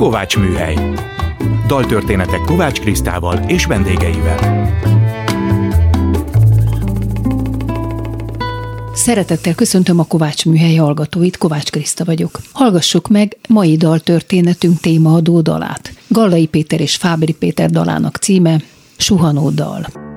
Kovács 0.00 0.36
Műhely. 0.36 0.76
Daltörténetek 1.66 2.40
Kovács 2.40 2.80
Krisztával 2.80 3.36
és 3.46 3.64
vendégeivel. 3.64 4.68
Szeretettel 8.94 9.54
köszöntöm 9.54 9.98
a 9.98 10.04
Kovács 10.04 10.46
Műhely 10.46 10.74
hallgatóit, 10.74 11.36
Kovács 11.36 11.70
Kriszta 11.70 12.04
vagyok. 12.04 12.40
Hallgassuk 12.52 13.08
meg 13.08 13.36
mai 13.48 13.76
daltörténetünk 13.76 14.80
témaadó 14.80 15.40
dalát. 15.40 15.94
Gallai 16.08 16.46
Péter 16.46 16.80
és 16.80 16.96
Fábri 16.96 17.32
Péter 17.32 17.70
dalának 17.70 18.16
címe 18.16 18.62
Suhanó 18.96 19.50
dal. 19.50 20.09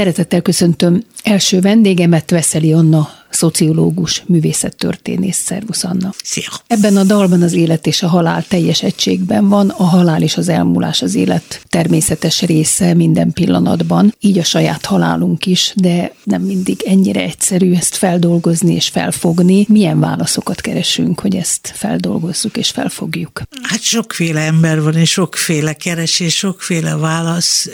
Szeretettel 0.00 0.42
köszöntöm 0.42 1.04
első 1.22 1.60
vendégemet, 1.60 2.30
Veszeli 2.30 2.72
Anna 2.72 3.08
szociológus, 3.40 4.22
művészettörténész. 4.26 5.42
Szervusz 5.44 5.84
Anna. 5.84 6.12
Szia. 6.24 6.48
Ebben 6.66 6.96
a 6.96 7.04
dalban 7.04 7.42
az 7.42 7.52
élet 7.52 7.86
és 7.86 8.02
a 8.02 8.08
halál 8.08 8.44
teljes 8.48 8.82
egységben 8.82 9.48
van, 9.48 9.68
a 9.68 9.84
halál 9.84 10.22
és 10.22 10.36
az 10.36 10.48
elmúlás 10.48 11.02
az 11.02 11.14
élet 11.14 11.62
természetes 11.68 12.40
része 12.42 12.94
minden 12.94 13.32
pillanatban, 13.32 14.14
így 14.20 14.38
a 14.38 14.44
saját 14.44 14.84
halálunk 14.84 15.46
is, 15.46 15.72
de 15.76 16.12
nem 16.24 16.42
mindig 16.42 16.82
ennyire 16.86 17.20
egyszerű 17.20 17.74
ezt 17.74 17.96
feldolgozni 17.96 18.74
és 18.74 18.88
felfogni. 18.88 19.66
Milyen 19.68 20.00
válaszokat 20.00 20.60
keresünk, 20.60 21.20
hogy 21.20 21.36
ezt 21.36 21.72
feldolgozzuk 21.74 22.56
és 22.56 22.70
felfogjuk? 22.70 23.42
Hát 23.62 23.82
sokféle 23.82 24.40
ember 24.40 24.82
van, 24.82 24.94
és 24.94 25.10
sokféle 25.10 25.72
keresés, 25.72 26.36
sokféle 26.36 26.96
válasz. 26.96 27.68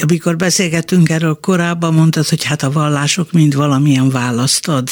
Amikor 0.00 0.36
beszélgettünk 0.36 1.08
erről 1.08 1.38
korábban, 1.40 1.94
mondtad, 1.94 2.28
hogy 2.28 2.44
hát 2.44 2.62
a 2.62 2.70
vallások 2.70 3.32
mind 3.32 3.54
valamilyen 3.54 4.10
választ 4.10 4.68
ad 4.68 4.88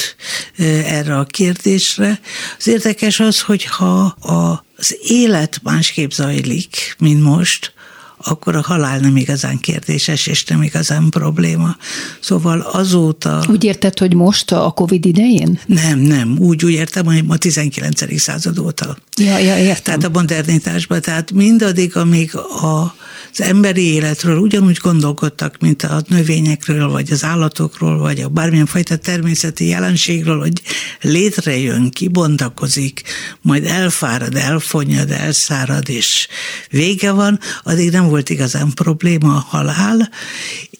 erre 0.87 1.19
a 1.19 1.25
kérdésre. 1.25 2.21
Az 2.59 2.67
érdekes 2.67 3.21
az, 3.21 3.41
hogy 3.41 3.65
ha 3.65 4.17
az 4.21 4.97
élet 5.03 5.61
másképp 5.63 6.11
zajlik, 6.11 6.95
mint 6.99 7.23
most, 7.23 7.74
akkor 8.17 8.57
a 8.57 8.63
halál 8.63 8.99
nem 8.99 9.17
igazán 9.17 9.59
kérdéses, 9.59 10.27
és 10.27 10.45
nem 10.45 10.63
igazán 10.63 11.11
probléma. 11.11 11.77
Szóval 12.21 12.61
azóta... 12.61 13.45
Úgy 13.49 13.65
érted, 13.65 13.99
hogy 13.99 14.15
most 14.15 14.53
a 14.53 14.71
Covid 14.71 15.05
idején? 15.05 15.61
Nem, 15.67 15.99
nem. 15.99 16.37
Úgy, 16.39 16.65
úgy 16.65 16.73
értem, 16.73 17.05
hogy 17.05 17.25
a 17.29 17.37
19. 17.37 18.21
század 18.21 18.59
óta. 18.59 18.97
Ja, 19.17 19.39
ja, 19.39 19.59
értem. 19.59 19.83
Tehát 19.83 20.05
a 20.05 20.19
modernitásban. 20.19 21.01
Tehát 21.01 21.33
mindaddig, 21.33 21.97
amíg 21.97 22.37
a 22.37 22.95
az 23.39 23.41
emberi 23.41 23.93
életről 23.93 24.39
ugyanúgy 24.39 24.79
gondolkodtak, 24.83 25.57
mint 25.61 25.83
a 25.83 26.03
növényekről, 26.09 26.89
vagy 26.89 27.13
az 27.13 27.25
állatokról, 27.25 27.99
vagy 27.99 28.21
a 28.21 28.29
bármilyen 28.29 28.67
fajta 28.67 28.97
természeti 28.97 29.67
jelenségről, 29.69 30.39
hogy 30.39 30.63
létrejön, 31.01 31.91
kibontakozik, 31.91 33.03
majd 33.41 33.65
elfárad, 33.65 34.35
elfonyad, 34.35 35.11
elszárad, 35.11 35.89
és 35.89 36.29
vége 36.71 37.11
van, 37.11 37.39
addig 37.63 37.91
nem 37.91 38.04
volt 38.09 38.31
igazán 38.31 38.71
probléma 38.75 39.35
a 39.35 39.47
halál, 39.49 40.11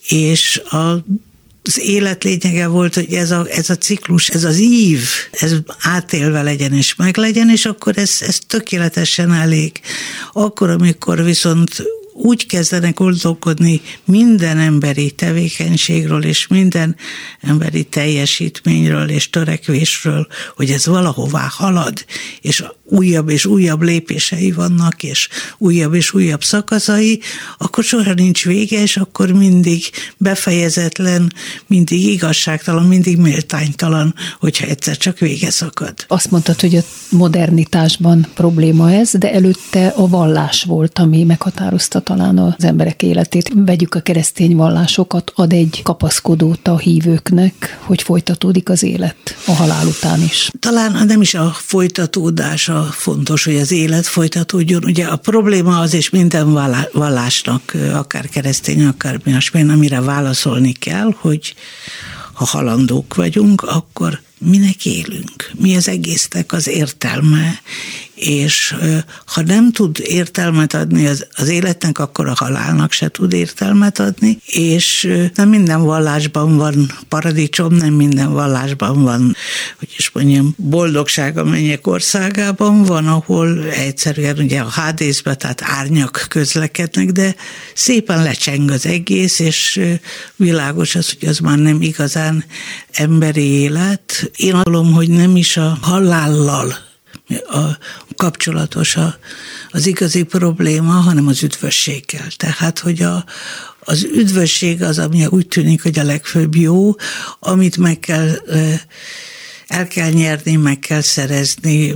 és 0.09 0.59
a 0.59 1.05
az 1.67 1.81
élet 1.81 2.25
lényege 2.25 2.67
volt, 2.67 2.95
hogy 2.95 3.13
ez 3.15 3.31
a, 3.31 3.47
ez 3.51 3.71
a 3.71 3.77
ciklus, 3.77 4.29
ez 4.29 4.45
az 4.45 4.59
ív, 4.59 5.01
ez 5.31 5.55
átélve 5.81 6.43
legyen 6.43 6.73
és 6.73 6.95
meg 6.95 7.17
legyen, 7.17 7.51
és 7.51 7.67
akkor 7.67 7.99
ez, 7.99 8.17
ez 8.21 8.39
tökéletesen 8.47 9.33
elég. 9.33 9.81
Akkor, 10.33 10.71
amikor 10.71 11.25
viszont 11.25 11.83
úgy 12.17 12.47
kezdenek 12.47 12.95
gondolkodni 12.95 13.81
minden 14.05 14.59
emberi 14.59 15.11
tevékenységről 15.11 16.25
és 16.25 16.47
minden 16.47 16.97
emberi 17.41 17.85
teljesítményről 17.85 19.09
és 19.09 19.31
törekvésről, 19.31 20.27
hogy 20.57 20.71
ez 20.71 20.87
valahová 20.87 21.49
halad, 21.51 22.05
és 22.41 22.65
újabb 22.85 23.29
és 23.29 23.47
újabb 23.47 23.83
lépései 23.83 24.53
vannak, 24.53 25.03
és 25.03 25.29
újabb 25.59 25.95
és 25.95 26.15
újabb 26.15 26.45
szakaszai, 26.45 27.21
akkor 27.59 27.85
soha 27.85 28.13
nincs 28.13 28.45
vége, 28.45 28.83
és 28.83 28.97
akkor 28.97 29.33
mindig 29.33 29.83
befejezetlen, 30.17 31.33
mindig 31.67 32.07
igazságtalan, 32.07 32.87
mindig 32.87 33.19
méltánytalan, 33.19 34.15
hogyha 34.41 34.67
egyszer 34.67 34.97
csak 34.97 35.19
vége 35.19 35.51
szakad. 35.51 35.95
Azt 36.07 36.31
mondtad, 36.31 36.61
hogy 36.61 36.77
a 36.77 36.83
modernitásban 37.11 38.27
probléma 38.35 38.93
ez, 38.93 39.11
de 39.19 39.33
előtte 39.33 39.87
a 39.87 40.09
vallás 40.09 40.65
volt, 40.65 40.99
ami 40.99 41.25
meghatározta 41.25 42.03
talán 42.05 42.39
az 42.39 42.65
emberek 42.65 43.03
életét. 43.03 43.53
Vegyük 43.55 43.95
a 43.95 44.01
keresztény 44.01 44.57
vallásokat, 44.57 45.33
ad 45.35 45.53
egy 45.53 45.81
kapaszkodót 45.83 46.69
a 46.69 46.79
hívőknek, 46.79 47.79
hogy 47.81 48.03
folytatódik 48.03 48.69
az 48.69 48.83
élet 48.83 49.17
a 49.47 49.53
halál 49.53 49.87
után 49.87 50.23
is. 50.23 50.51
Talán 50.59 51.07
nem 51.07 51.21
is 51.21 51.35
a 51.35 51.51
folytatódása 51.57 52.83
fontos, 52.83 53.45
hogy 53.45 53.57
az 53.57 53.73
élet 53.73 54.07
folytatódjon. 54.07 54.85
Ugye 54.85 55.05
a 55.05 55.17
probléma 55.17 55.79
az, 55.79 55.95
és 55.95 56.11
minden 56.11 56.53
vallásnak, 56.93 57.77
akár 57.93 58.29
keresztény, 58.29 58.85
akár 58.85 59.21
másmilyen, 59.25 59.71
amire 59.71 60.01
válaszolni 60.01 60.73
kell, 60.73 61.15
hogy 61.17 61.55
ha 62.33 62.45
halandók 62.45 63.15
vagyunk, 63.15 63.63
akkor 63.63 64.21
minek 64.39 64.87
élünk, 64.87 65.51
mi 65.55 65.77
az 65.77 65.89
egésznek 65.89 66.53
az 66.53 66.69
értelme, 66.69 67.61
és 68.15 68.75
ha 69.27 69.43
nem 69.43 69.73
tud 69.73 69.99
értelmet 70.03 70.75
adni 70.75 71.07
az, 71.07 71.27
az 71.35 71.49
életnek, 71.49 71.99
akkor 71.99 72.29
a 72.29 72.35
halálnak 72.37 72.93
se 72.93 73.09
tud 73.09 73.33
értelmet 73.33 73.99
adni, 73.99 74.39
és 74.47 75.09
nem 75.35 75.49
minden 75.49 75.83
vallásban 75.83 76.57
van 76.57 76.93
paradicsom, 77.09 77.73
nem 77.75 77.93
minden 77.93 78.33
vallásban 78.33 79.03
van, 79.03 79.37
hogy 79.79 79.89
is 79.97 80.11
mondjam, 80.11 80.55
boldogság 80.57 81.39
a 81.39 81.45
mennyek 81.45 81.87
országában 81.87 82.83
van, 82.83 83.07
ahol 83.07 83.65
egyszerűen 83.65 84.39
ugye 84.39 84.61
a 84.61 84.69
hádészbe, 84.69 85.35
tehát 85.35 85.63
árnyak 85.63 86.27
közlekednek, 86.29 87.11
de 87.11 87.35
szépen 87.75 88.23
lecseng 88.23 88.71
az 88.71 88.87
egész, 88.87 89.39
és 89.39 89.81
világos 90.37 90.95
az, 90.95 91.15
hogy 91.19 91.29
az 91.29 91.39
már 91.39 91.59
nem 91.59 91.83
igazán 91.83 92.45
emberi 92.93 93.45
élet. 93.45 94.31
Én 94.37 94.51
gondolom, 94.51 94.93
hogy 94.93 95.09
nem 95.09 95.37
is 95.37 95.57
a 95.57 95.79
halállal 95.81 96.93
a 97.47 97.79
kapcsolatos 98.17 98.97
a, 98.97 99.19
az 99.71 99.87
igazi 99.87 100.23
probléma, 100.23 100.93
hanem 100.93 101.27
az 101.27 101.43
üdvösséggel. 101.43 102.27
Tehát, 102.37 102.79
hogy 102.79 103.03
a, 103.03 103.25
az 103.79 104.03
üdvösség 104.03 104.83
az, 104.83 104.99
ami 104.99 105.27
úgy 105.27 105.49
tűnik, 105.49 105.83
hogy 105.83 105.99
a 105.99 106.05
legfőbb 106.05 106.55
jó, 106.55 106.95
amit 107.39 107.77
meg 107.77 107.99
kell 107.99 108.37
el 109.67 109.87
kell 109.87 110.11
nyerni, 110.11 110.57
meg 110.57 110.79
kell 110.79 111.01
szerezni. 111.01 111.95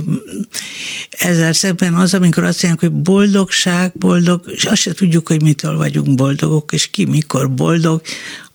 Ezzel 1.09 1.53
szemben 1.53 1.93
az, 1.93 2.13
amikor 2.13 2.43
azt 2.43 2.63
mondják, 2.63 2.91
hogy 2.91 3.01
boldogság, 3.01 3.91
boldog, 3.95 4.43
és 4.45 4.65
azt 4.65 4.81
se 4.81 4.93
tudjuk, 4.93 5.27
hogy 5.27 5.41
mitől 5.41 5.77
vagyunk 5.77 6.15
boldogok, 6.15 6.71
és 6.73 6.89
ki 6.89 7.05
mikor 7.05 7.53
boldog, 7.53 8.01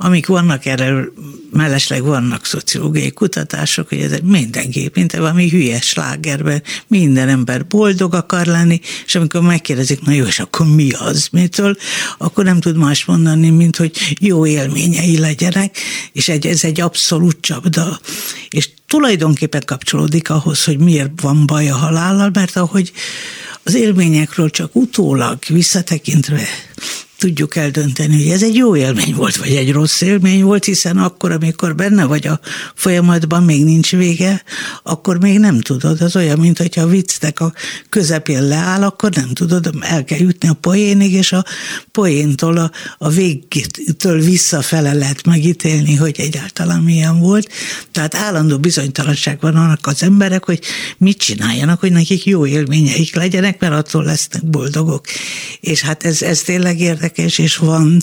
amik 0.05 0.27
vannak 0.27 0.67
erre, 0.67 1.05
mellesleg 1.53 2.03
vannak 2.03 2.45
szociológiai 2.45 3.11
kutatások, 3.11 3.89
hogy 3.89 3.99
ez 3.99 4.13
mindenképp, 4.23 4.95
mint 4.95 5.17
valami 5.17 5.49
hülyes 5.49 5.87
slágerben, 5.87 6.63
minden 6.87 7.29
ember 7.29 7.67
boldog 7.67 8.15
akar 8.15 8.47
lenni, 8.47 8.81
és 9.07 9.15
amikor 9.15 9.41
megkérdezik, 9.41 10.01
na 10.01 10.13
jó, 10.13 10.25
és 10.25 10.39
akkor 10.39 10.67
mi 10.67 10.91
az, 10.91 11.29
mitől, 11.33 11.77
akkor 12.19 12.45
nem 12.45 12.61
tud 12.61 12.77
más 12.77 13.05
mondani, 13.05 13.51
mint 13.51 13.77
hogy 13.77 14.17
jó 14.21 14.47
élményei 14.47 15.19
legyenek, 15.19 15.79
és 16.13 16.29
egy, 16.29 16.47
ez 16.47 16.65
egy 16.65 16.81
abszolút 16.81 17.37
csapda. 17.41 18.01
És 18.49 18.71
tulajdonképpen 18.87 19.63
kapcsolódik 19.67 20.31
ahhoz, 20.31 20.65
hogy 20.65 20.79
miért 20.79 21.21
van 21.21 21.47
baj 21.47 21.69
a 21.69 21.77
halállal, 21.77 22.31
mert 22.33 22.57
ahogy 22.57 22.93
az 23.63 23.75
élményekről 23.75 24.51
csak 24.51 24.77
utólag 24.77 25.39
visszatekintve 25.49 26.49
tudjuk 27.25 27.57
eldönteni, 27.57 28.23
hogy 28.23 28.33
ez 28.33 28.43
egy 28.43 28.55
jó 28.55 28.77
élmény 28.77 29.15
volt, 29.15 29.37
vagy 29.37 29.55
egy 29.55 29.73
rossz 29.73 30.01
élmény 30.01 30.43
volt, 30.43 30.65
hiszen 30.65 30.99
akkor, 30.99 31.31
amikor 31.33 31.75
benne 31.75 32.05
vagy 32.05 32.27
a 32.27 32.41
folyamatban, 32.75 33.43
még 33.43 33.65
nincs 33.65 33.91
vége, 33.91 34.43
akkor 34.83 35.21
még 35.21 35.39
nem 35.39 35.61
tudod. 35.61 36.01
Az 36.01 36.17
olyan, 36.17 36.39
mint 36.39 36.59
hogyha 36.59 36.83
a 36.83 36.87
viccnek 36.87 37.41
a 37.41 37.53
közepén 37.89 38.43
leáll, 38.47 38.83
akkor 38.83 39.11
nem 39.11 39.29
tudod, 39.29 39.71
el 39.81 40.05
kell 40.05 40.19
jutni 40.19 40.49
a 40.49 40.53
poénig, 40.53 41.13
és 41.13 41.33
a 41.33 41.45
poéntól 41.93 42.57
a, 42.57 42.71
a 42.99 43.09
végtől 43.09 44.21
visszafele 44.21 44.93
lehet 44.93 45.27
megítélni, 45.27 45.95
hogy 45.95 46.15
egyáltalán 46.19 46.83
milyen 46.83 47.19
volt. 47.19 47.49
Tehát 47.93 48.15
állandó 48.15 48.59
bizonytalanság 48.59 49.41
van 49.41 49.57
annak 49.57 49.87
az 49.87 50.03
emberek, 50.03 50.45
hogy 50.45 50.61
mit 50.99 51.19
csináljanak, 51.19 51.81
hogy 51.81 51.93
nekik 51.93 52.27
jó 52.27 52.47
élményeik 52.47 53.15
legyenek, 53.15 53.61
mert 53.61 53.75
attól 53.75 54.05
lesznek 54.05 54.45
boldogok. 54.45 55.05
És 55.61 55.83
hát 55.83 56.05
ez, 56.05 56.23
ez 56.23 56.43
tényleg 56.43 56.81
érdekes 56.81 57.13
érdekes, 57.15 57.39
és 57.39 57.57
van 57.57 58.03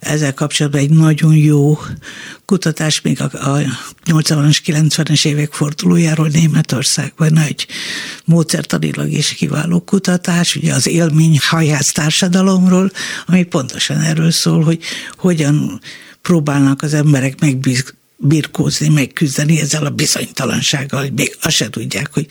ezzel 0.00 0.34
kapcsolatban 0.34 0.80
egy 0.80 0.90
nagyon 0.90 1.34
jó 1.34 1.78
kutatás 2.44 3.00
még 3.00 3.20
a, 3.20 3.24
a 3.24 3.58
80-as, 4.06 4.58
90-es 4.66 5.26
évek 5.26 5.52
fordulójáról 5.52 6.28
Németországban 6.28 7.38
egy 7.38 7.66
módszertanilag 8.24 9.10
is 9.10 9.32
kiváló 9.32 9.80
kutatás, 9.80 10.56
ugye 10.56 10.74
az 10.74 10.86
élmény 10.86 11.38
hajász 11.42 11.92
társadalomról, 11.92 12.90
ami 13.26 13.42
pontosan 13.42 14.00
erről 14.00 14.30
szól, 14.30 14.62
hogy 14.62 14.78
hogyan 15.16 15.80
próbálnak 16.22 16.82
az 16.82 16.94
emberek 16.94 17.40
megbízni 17.40 18.02
birkózni, 18.24 18.88
megküzdeni 18.88 19.60
ezzel 19.60 19.86
a 19.86 19.90
bizonytalansággal, 19.90 21.00
hogy 21.00 21.12
még 21.12 21.36
azt 21.42 21.56
se 21.56 21.70
tudják, 21.70 22.08
hogy 22.12 22.26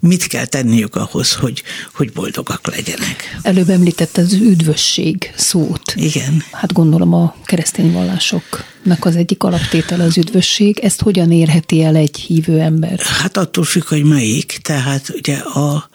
mit 0.00 0.26
kell 0.26 0.46
tenniük 0.46 0.96
ahhoz, 0.96 1.34
hogy, 1.34 1.62
hogy 1.94 2.12
boldogak 2.12 2.66
legyenek. 2.66 3.38
Előbb 3.42 3.68
említette 3.68 4.20
az 4.20 4.32
üdvösség 4.32 5.32
szót. 5.36 5.94
Igen. 5.96 6.42
Hát 6.52 6.72
gondolom 6.72 7.14
a 7.14 7.36
keresztény 7.44 7.92
vallásoknak 7.92 9.04
az 9.04 9.16
egyik 9.16 9.42
alaptétele 9.42 10.04
az 10.04 10.18
üdvösség. 10.18 10.78
Ezt 10.78 11.02
hogyan 11.02 11.32
érheti 11.32 11.82
el 11.82 11.96
egy 11.96 12.16
hívő 12.16 12.60
ember? 12.60 12.98
Hát 13.00 13.36
attól 13.36 13.64
függ, 13.64 13.84
hogy 13.84 14.04
melyik. 14.04 14.58
Tehát 14.62 15.12
ugye 15.14 15.36
a 15.36 15.90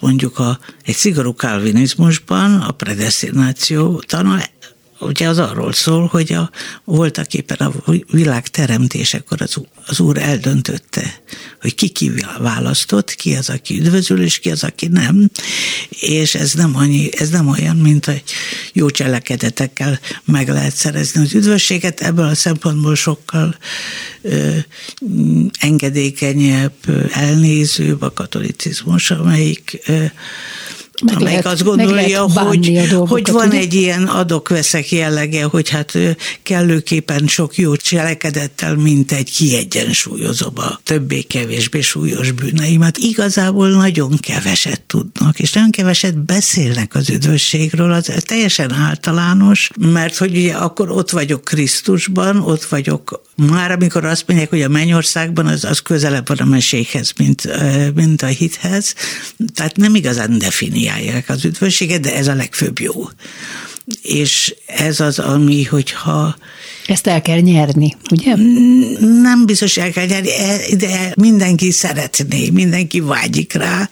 mondjuk 0.00 0.38
a, 0.38 0.58
egy 0.84 0.94
szigorú 0.94 1.34
kalvinizmusban 1.34 2.60
a 2.60 2.70
predestináció 2.70 4.02
tana 4.06 4.42
ugye 5.04 5.28
az 5.28 5.38
arról 5.38 5.72
szól, 5.72 6.06
hogy 6.06 6.32
a, 6.32 6.50
voltak 6.84 7.34
éppen 7.34 7.56
a 7.56 7.72
világ 8.10 8.48
teremtésekor 8.48 9.42
az, 9.42 9.56
az 9.86 10.00
Úr 10.00 10.18
eldöntötte, 10.18 11.22
hogy 11.60 11.74
ki 11.74 11.88
ki 11.88 12.12
választott, 12.38 13.14
ki 13.14 13.34
az, 13.34 13.50
aki 13.50 13.78
üdvözül, 13.78 14.22
és 14.22 14.38
ki 14.38 14.50
az, 14.50 14.64
aki 14.64 14.86
nem, 14.86 15.30
és 15.88 16.34
ez 16.34 16.52
nem, 16.52 16.76
annyi, 16.76 17.08
ez 17.18 17.30
nem 17.30 17.48
olyan, 17.48 17.76
mint 17.76 18.04
hogy 18.04 18.22
jó 18.72 18.90
cselekedetekkel 18.90 20.00
meg 20.24 20.48
lehet 20.48 20.76
szerezni 20.76 21.20
az 21.20 21.34
üdvösséget, 21.34 22.00
ebből 22.00 22.26
a 22.26 22.34
szempontból 22.34 22.94
sokkal 22.94 23.56
ö, 24.22 24.56
engedékenyebb, 25.60 27.08
elnézőbb 27.10 28.02
a 28.02 28.12
katolicizmus, 28.12 29.10
amelyik 29.10 29.80
ö, 29.86 30.04
meg 31.04 31.14
amelyik 31.20 31.42
lehet, 31.42 31.46
azt 31.52 31.64
gondolja, 31.64 32.22
hogy, 32.22 32.80
hogy 33.06 33.30
van 33.30 33.48
ugye? 33.48 33.58
egy 33.58 33.74
ilyen 33.74 34.04
adok-veszek 34.04 34.90
jellege, 34.90 35.44
hogy 35.44 35.68
hát 35.68 35.98
kellőképpen 36.42 37.26
sok 37.26 37.56
jó 37.56 37.76
cselekedettel, 37.76 38.76
mint 38.76 39.12
egy 39.12 39.32
kiegyensúlyozom 39.32 40.52
a 40.56 40.80
többé-kevésbé 40.82 41.80
súlyos 41.80 42.30
bűneimet. 42.30 42.96
Igazából 42.98 43.68
nagyon 43.68 44.18
keveset 44.20 44.80
tudnak, 44.80 45.38
és 45.38 45.52
nagyon 45.52 45.70
keveset 45.70 46.18
beszélnek 46.18 46.94
az 46.94 47.10
üdvösségről, 47.10 47.92
az 47.92 48.12
teljesen 48.18 48.72
általános, 48.72 49.70
mert 49.78 50.16
hogy 50.16 50.36
ugye 50.36 50.52
akkor 50.52 50.90
ott 50.90 51.10
vagyok 51.10 51.44
Krisztusban, 51.44 52.40
ott 52.40 52.64
vagyok 52.64 53.22
Már 53.36 53.70
amikor 53.70 54.04
azt 54.04 54.26
mondják, 54.26 54.50
hogy 54.50 54.62
a 54.62 54.68
mennyországban 54.68 55.46
az, 55.46 55.64
az 55.64 55.78
közelebb 55.78 56.28
van 56.28 56.36
a 56.36 56.44
mesékhez, 56.44 57.12
mint, 57.18 57.48
mint 57.94 58.22
a 58.22 58.26
hithez, 58.26 58.94
tehát 59.54 59.76
nem 59.76 59.94
igazán 59.94 60.38
definiálják 60.38 61.28
az 61.28 61.44
üdvösséget, 61.44 62.00
de 62.00 62.14
ez 62.14 62.28
a 62.28 62.34
legfőbb 62.34 62.78
jó. 62.78 63.08
És 64.02 64.54
ez 64.66 65.00
az, 65.00 65.18
ami, 65.18 65.64
hogyha 65.64 66.36
ezt 66.86 67.06
el 67.06 67.22
kell 67.22 67.38
nyerni, 67.38 67.96
ugye? 68.10 68.34
Nem 69.22 69.46
biztos 69.46 69.76
el 69.76 69.90
kell 69.90 70.06
nyerni, 70.06 70.32
e, 70.32 70.76
de 70.76 71.12
mindenki 71.16 71.70
szeretné, 71.70 72.50
mindenki 72.50 73.00
vágyik 73.00 73.52
rá. 73.52 73.90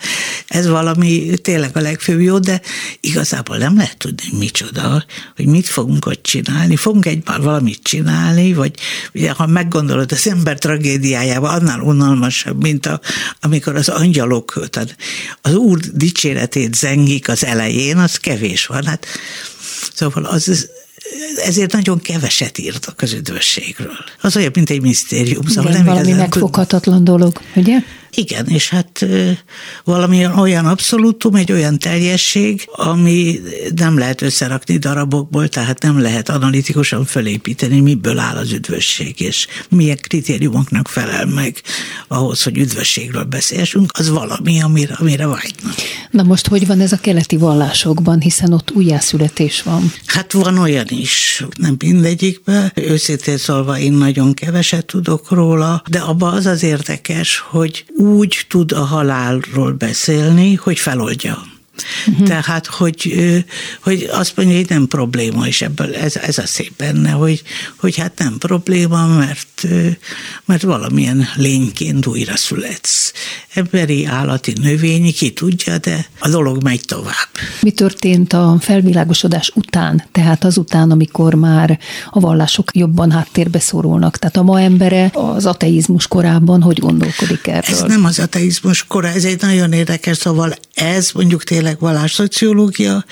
Ez 0.48 0.66
valami 0.66 1.30
tényleg 1.42 1.76
a 1.76 1.80
legfőbb 1.80 2.20
jó, 2.20 2.38
de 2.38 2.60
igazából 3.00 3.56
nem 3.56 3.76
lehet 3.76 3.96
tudni, 3.96 4.38
micsoda, 4.38 5.04
hogy 5.36 5.46
mit 5.46 5.66
fogunk 5.66 6.06
ott 6.06 6.22
csinálni. 6.22 6.76
Fogunk 6.76 7.06
egy 7.06 7.22
valamit 7.24 7.80
csinálni, 7.82 8.52
vagy 8.52 8.74
ugye, 9.14 9.30
ha 9.30 9.46
meggondolod 9.46 10.12
az 10.12 10.28
ember 10.28 10.58
tragédiájában, 10.58 11.54
annál 11.54 11.80
unalmasabb, 11.80 12.62
mint 12.62 12.86
a, 12.86 13.00
amikor 13.40 13.76
az 13.76 13.88
angyalok, 13.88 14.68
tehát 14.70 14.96
az 15.42 15.54
úr 15.54 15.78
dicséretét 15.78 16.74
zengik 16.74 17.28
az 17.28 17.44
elején, 17.44 17.98
az 17.98 18.16
kevés 18.16 18.66
van. 18.66 18.84
Hát, 18.84 19.06
szóval 19.94 20.24
az, 20.24 20.68
ezért 21.44 21.72
nagyon 21.72 22.00
keveset 22.00 22.58
írtak 22.58 23.02
az 23.02 23.12
üdvösségről. 23.12 23.96
Az 24.20 24.36
olyan, 24.36 24.50
mint 24.54 24.70
egy 24.70 24.80
misztérium. 24.80 25.46
Szóval 25.46 25.70
Igen, 25.70 25.84
nem 25.84 25.94
valami 25.94 26.12
megfoghatatlan 26.12 27.04
dolog, 27.04 27.40
ugye? 27.54 27.78
Igen, 28.16 28.46
és 28.46 28.68
hát 28.68 29.06
valami 29.84 30.26
olyan 30.26 30.66
abszolútum, 30.66 31.34
egy 31.34 31.52
olyan 31.52 31.78
teljesség, 31.78 32.68
ami 32.72 33.40
nem 33.74 33.98
lehet 33.98 34.22
összerakni 34.22 34.76
darabokból, 34.76 35.48
tehát 35.48 35.82
nem 35.82 36.00
lehet 36.00 36.28
analitikusan 36.28 37.04
fölépíteni, 37.04 37.80
miből 37.80 38.18
áll 38.18 38.36
az 38.36 38.52
üdvösség, 38.52 39.20
és 39.20 39.46
milyen 39.68 39.98
kritériumoknak 40.00 40.88
felel 40.88 41.26
meg 41.26 41.62
ahhoz, 42.08 42.42
hogy 42.42 42.58
üdvösségről 42.58 43.24
beszélsünk, 43.24 43.90
az 43.98 44.08
valami, 44.08 44.62
amire, 44.62 44.94
amire 44.98 45.26
vágynak. 45.26 45.74
Na 46.10 46.22
most 46.22 46.48
hogy 46.48 46.66
van 46.66 46.80
ez 46.80 46.92
a 46.92 46.98
keleti 47.00 47.36
vallásokban, 47.36 48.20
hiszen 48.20 48.52
ott 48.52 48.70
újjászületés 48.70 49.62
van? 49.62 49.92
Hát 50.06 50.32
van 50.32 50.58
olyan 50.58 50.86
is, 50.88 51.44
nem 51.58 51.76
mindegyikben. 51.78 52.72
Őszintén 52.74 53.36
szólva 53.36 53.78
én 53.78 53.92
nagyon 53.92 54.34
keveset 54.34 54.86
tudok 54.86 55.30
róla, 55.30 55.82
de 55.90 55.98
abban 55.98 56.34
az 56.34 56.46
az 56.46 56.62
érdekes, 56.62 57.38
hogy 57.38 57.84
úgy 58.02 58.44
tud 58.48 58.72
a 58.72 58.84
halálról 58.84 59.72
beszélni, 59.72 60.54
hogy 60.54 60.78
feloldja. 60.78 61.51
Uh-huh. 62.06 62.26
Tehát, 62.26 62.66
hogy, 62.66 63.14
hogy 63.82 64.08
azt 64.12 64.36
mondja, 64.36 64.56
hogy 64.56 64.68
nem 64.68 64.86
probléma, 64.86 65.46
és 65.46 65.62
ebből 65.62 65.94
ez, 65.94 66.16
ez 66.16 66.38
a 66.38 66.46
szép 66.46 66.72
benne, 66.76 67.10
hogy, 67.10 67.42
hogy 67.76 67.96
hát 67.96 68.18
nem 68.18 68.38
probléma, 68.38 69.06
mert, 69.06 69.66
mert 70.44 70.62
valamilyen 70.62 71.28
lényként 71.36 72.06
újra 72.06 72.36
születsz. 72.36 73.12
Emberi, 73.54 74.04
állati, 74.06 74.52
növényi, 74.60 75.12
ki 75.12 75.32
tudja, 75.32 75.78
de 75.78 76.06
a 76.18 76.28
dolog 76.28 76.62
megy 76.62 76.80
tovább. 76.86 77.28
Mi 77.60 77.70
történt 77.70 78.32
a 78.32 78.56
felvilágosodás 78.60 79.52
után, 79.54 80.04
tehát 80.12 80.44
azután, 80.44 80.90
amikor 80.90 81.34
már 81.34 81.78
a 82.10 82.20
vallások 82.20 82.76
jobban 82.76 83.10
háttérbe 83.10 83.58
szorulnak? 83.58 84.18
Tehát 84.18 84.36
a 84.36 84.42
ma 84.42 84.60
embere 84.60 85.10
az 85.12 85.46
ateizmus 85.46 86.06
korában 86.06 86.62
hogy 86.62 86.78
gondolkodik 86.78 87.46
erről? 87.46 87.76
Ez 87.76 87.82
nem 87.82 88.04
az 88.04 88.18
ateizmus 88.18 88.86
kora, 88.86 89.08
ez 89.08 89.24
egy 89.24 89.40
nagyon 89.40 89.72
érdekes, 89.72 90.16
szóval 90.16 90.54
ez 90.74 91.10
mondjuk 91.14 91.44
tényleg 91.44 91.61
tényleg 91.62 91.80
vallásszociológia, 91.80 93.04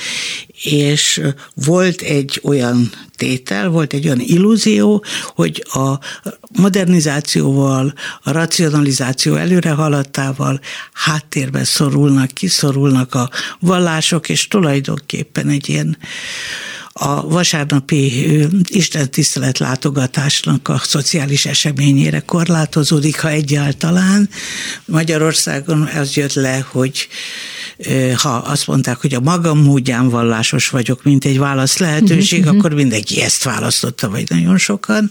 és 0.62 1.21
volt 1.54 2.00
egy 2.00 2.40
olyan 2.45 2.90
tétel, 3.16 3.69
volt 3.69 3.92
egy 3.92 4.07
olyan 4.07 4.21
illúzió, 4.21 5.04
hogy 5.35 5.64
a 5.73 5.99
modernizációval, 6.61 7.92
a 8.23 8.30
racionalizáció 8.33 9.35
előre 9.35 9.71
haladtával 9.71 10.61
háttérbe 10.92 11.64
szorulnak, 11.64 12.28
kiszorulnak 12.28 13.14
a 13.14 13.30
vallások, 13.61 14.28
és 14.28 14.49
tulajdonképpen 14.49 15.49
egy 15.49 15.69
ilyen 15.69 15.99
a 17.02 17.28
vasárnapi 17.28 18.38
Isten 18.69 19.11
tisztelet 19.11 19.59
látogatásnak 19.59 20.69
a 20.69 20.80
szociális 20.85 21.47
eseményére 21.47 22.21
korlátozódik, 22.21 23.21
ha 23.21 23.28
egyáltalán. 23.28 24.28
Magyarországon 24.85 25.83
az 25.83 26.16
jött 26.16 26.35
le, 26.35 26.66
hogy 26.71 27.09
ha 28.16 28.28
azt 28.28 28.66
mondták, 28.66 28.97
hogy 28.97 29.14
a 29.14 29.21
magam 29.21 29.62
módján 29.62 30.09
vallásos 30.09 30.69
vagyok, 30.69 31.02
mint 31.02 31.25
egy 31.25 31.38
válasz 31.38 31.78
lehetőség, 31.78 32.40
uh-huh. 32.40 32.57
akkor 32.59 32.73
mindenki 32.73 33.23
ezt 33.23 33.42
választotta, 33.42 34.11
vagy 34.11 34.25
nagyon 34.28 34.59
sokan. 34.59 35.11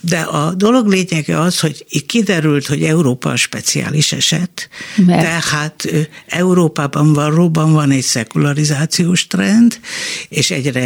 De 0.00 0.20
a 0.20 0.54
dolog 0.54 0.86
lényege 0.86 1.40
az, 1.40 1.60
hogy 1.60 1.84
kiderült, 2.06 2.66
hogy 2.66 2.82
Európa 2.82 3.30
a 3.30 3.36
speciális 3.36 4.12
eset, 4.12 4.68
Mert? 4.96 5.20
tehát 5.20 5.88
Európában 6.26 7.12
valóban 7.12 7.72
van 7.72 7.90
egy 7.90 8.02
szekularizációs 8.02 9.26
trend, 9.26 9.80
és 10.28 10.50
egyre 10.50 10.80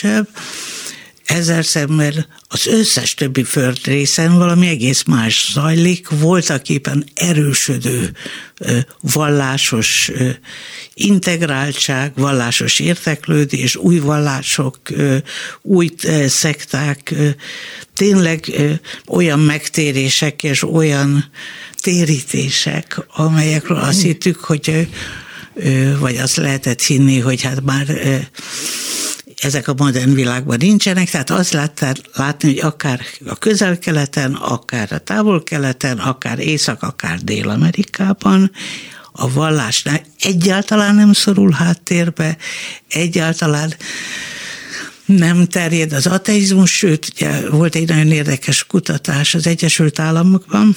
erősebb, 0.00 0.28
ezer 1.24 1.64
szemmel 1.64 2.26
az 2.48 2.66
összes 2.66 3.14
többi 3.14 3.42
földrészen 3.42 4.38
valami 4.38 4.66
egész 4.68 5.02
más 5.02 5.50
zajlik, 5.52 6.08
voltak 6.08 6.68
éppen 6.68 7.04
erősödő 7.14 8.12
vallásos 9.00 10.10
integráltság, 10.94 12.12
vallásos 12.16 12.78
érteklődés, 12.78 13.76
új 13.76 13.98
vallások, 13.98 14.78
új 15.62 15.88
szekták, 16.26 17.14
tényleg 17.96 18.50
olyan 19.06 19.40
megtérések 19.40 20.42
és 20.42 20.62
olyan 20.62 21.30
térítések, 21.80 23.00
amelyekről 23.14 23.78
azt 23.78 24.02
hittük, 24.02 24.36
hogy 24.36 24.88
vagy 25.98 26.16
azt 26.16 26.36
lehetett 26.36 26.82
hinni, 26.82 27.18
hogy 27.18 27.42
hát 27.42 27.62
már 27.62 27.86
ezek 29.42 29.68
a 29.68 29.74
modern 29.76 30.14
világban 30.14 30.56
nincsenek, 30.60 31.10
tehát 31.10 31.30
azt 31.30 31.52
láttál, 31.52 31.94
látni, 32.14 32.48
hogy 32.48 32.58
akár 32.58 33.00
a 33.26 33.36
közel-keleten, 33.36 34.34
akár 34.34 34.92
a 34.92 34.98
távol-keleten, 34.98 35.98
akár 35.98 36.38
Észak, 36.38 36.82
akár 36.82 37.18
Dél-Amerikában, 37.18 38.50
a 39.12 39.32
vallás 39.32 39.84
egyáltalán 40.18 40.94
nem 40.94 41.12
szorul 41.12 41.50
háttérbe, 41.50 42.36
egyáltalán 42.88 43.74
nem 45.04 45.46
terjed 45.46 45.92
az 45.92 46.06
ateizmus, 46.06 46.70
sőt, 46.70 47.12
ugye 47.14 47.50
volt 47.50 47.74
egy 47.74 47.88
nagyon 47.88 48.10
érdekes 48.10 48.66
kutatás 48.66 49.34
az 49.34 49.46
Egyesült 49.46 49.98
Államokban, 49.98 50.76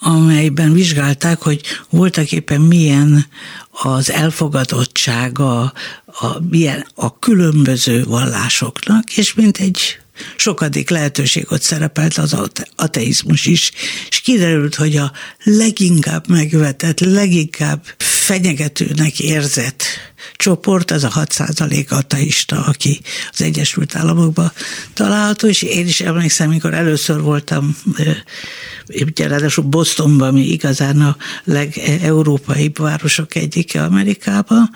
amelyben 0.00 0.72
vizsgálták, 0.72 1.42
hogy 1.42 1.60
voltak 1.90 2.32
éppen 2.32 2.60
milyen 2.60 3.26
az 3.70 4.10
elfogadottsága 4.10 5.72
a, 6.20 6.38
milyen 6.50 6.86
a 6.94 7.18
különböző 7.18 8.04
vallásoknak, 8.04 9.16
és 9.16 9.34
mint 9.34 9.58
egy 9.58 9.98
sokadik 10.36 10.90
lehetőség 10.90 11.46
ott 11.50 11.62
szerepelt 11.62 12.18
az 12.18 12.36
ateizmus 12.76 13.46
is, 13.46 13.72
és 14.08 14.20
kiderült, 14.20 14.74
hogy 14.74 14.96
a 14.96 15.12
leginkább 15.42 16.28
megvetett, 16.28 17.00
leginkább 17.00 17.84
fenyegetőnek 17.98 19.18
érzett 19.18 19.82
csoport, 20.34 20.90
az 20.90 21.04
a 21.04 21.10
6% 21.10 21.88
ateista, 21.88 22.64
aki 22.64 23.00
az 23.32 23.42
Egyesült 23.42 23.96
Államokban 23.96 24.52
található, 24.94 25.48
és 25.48 25.62
én 25.62 25.86
is 25.86 26.00
emlékszem, 26.00 26.48
amikor 26.48 26.74
először 26.74 27.20
voltam 27.20 27.76
ugye 28.88 29.26
ráadásul 29.28 29.64
Bostonban, 29.64 30.28
ami 30.28 30.40
igazán 30.40 31.00
a 31.00 31.16
legeurópaibb 31.44 32.78
városok 32.78 33.34
egyike 33.34 33.82
Amerikában, 33.82 34.70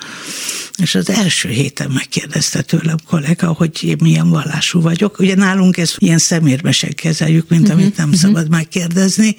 és 0.76 0.94
az 0.94 1.10
első 1.10 1.48
héten 1.48 1.90
megkérdezte 1.90 2.62
tőlem 2.62 2.96
kollega, 3.06 3.52
hogy 3.52 3.84
én 3.84 3.96
milyen 4.00 4.30
vallású 4.30 4.80
vagyok. 4.80 5.18
Ugye 5.18 5.34
nálunk 5.34 5.76
ezt 5.76 5.96
ilyen 5.98 6.18
szemérmesen 6.18 6.94
kezeljük, 6.94 7.48
mint 7.48 7.62
uh-huh, 7.62 7.78
amit 7.78 7.96
nem 7.96 8.08
uh-huh. 8.08 8.22
szabad 8.22 8.48
megkérdezni. 8.48 9.36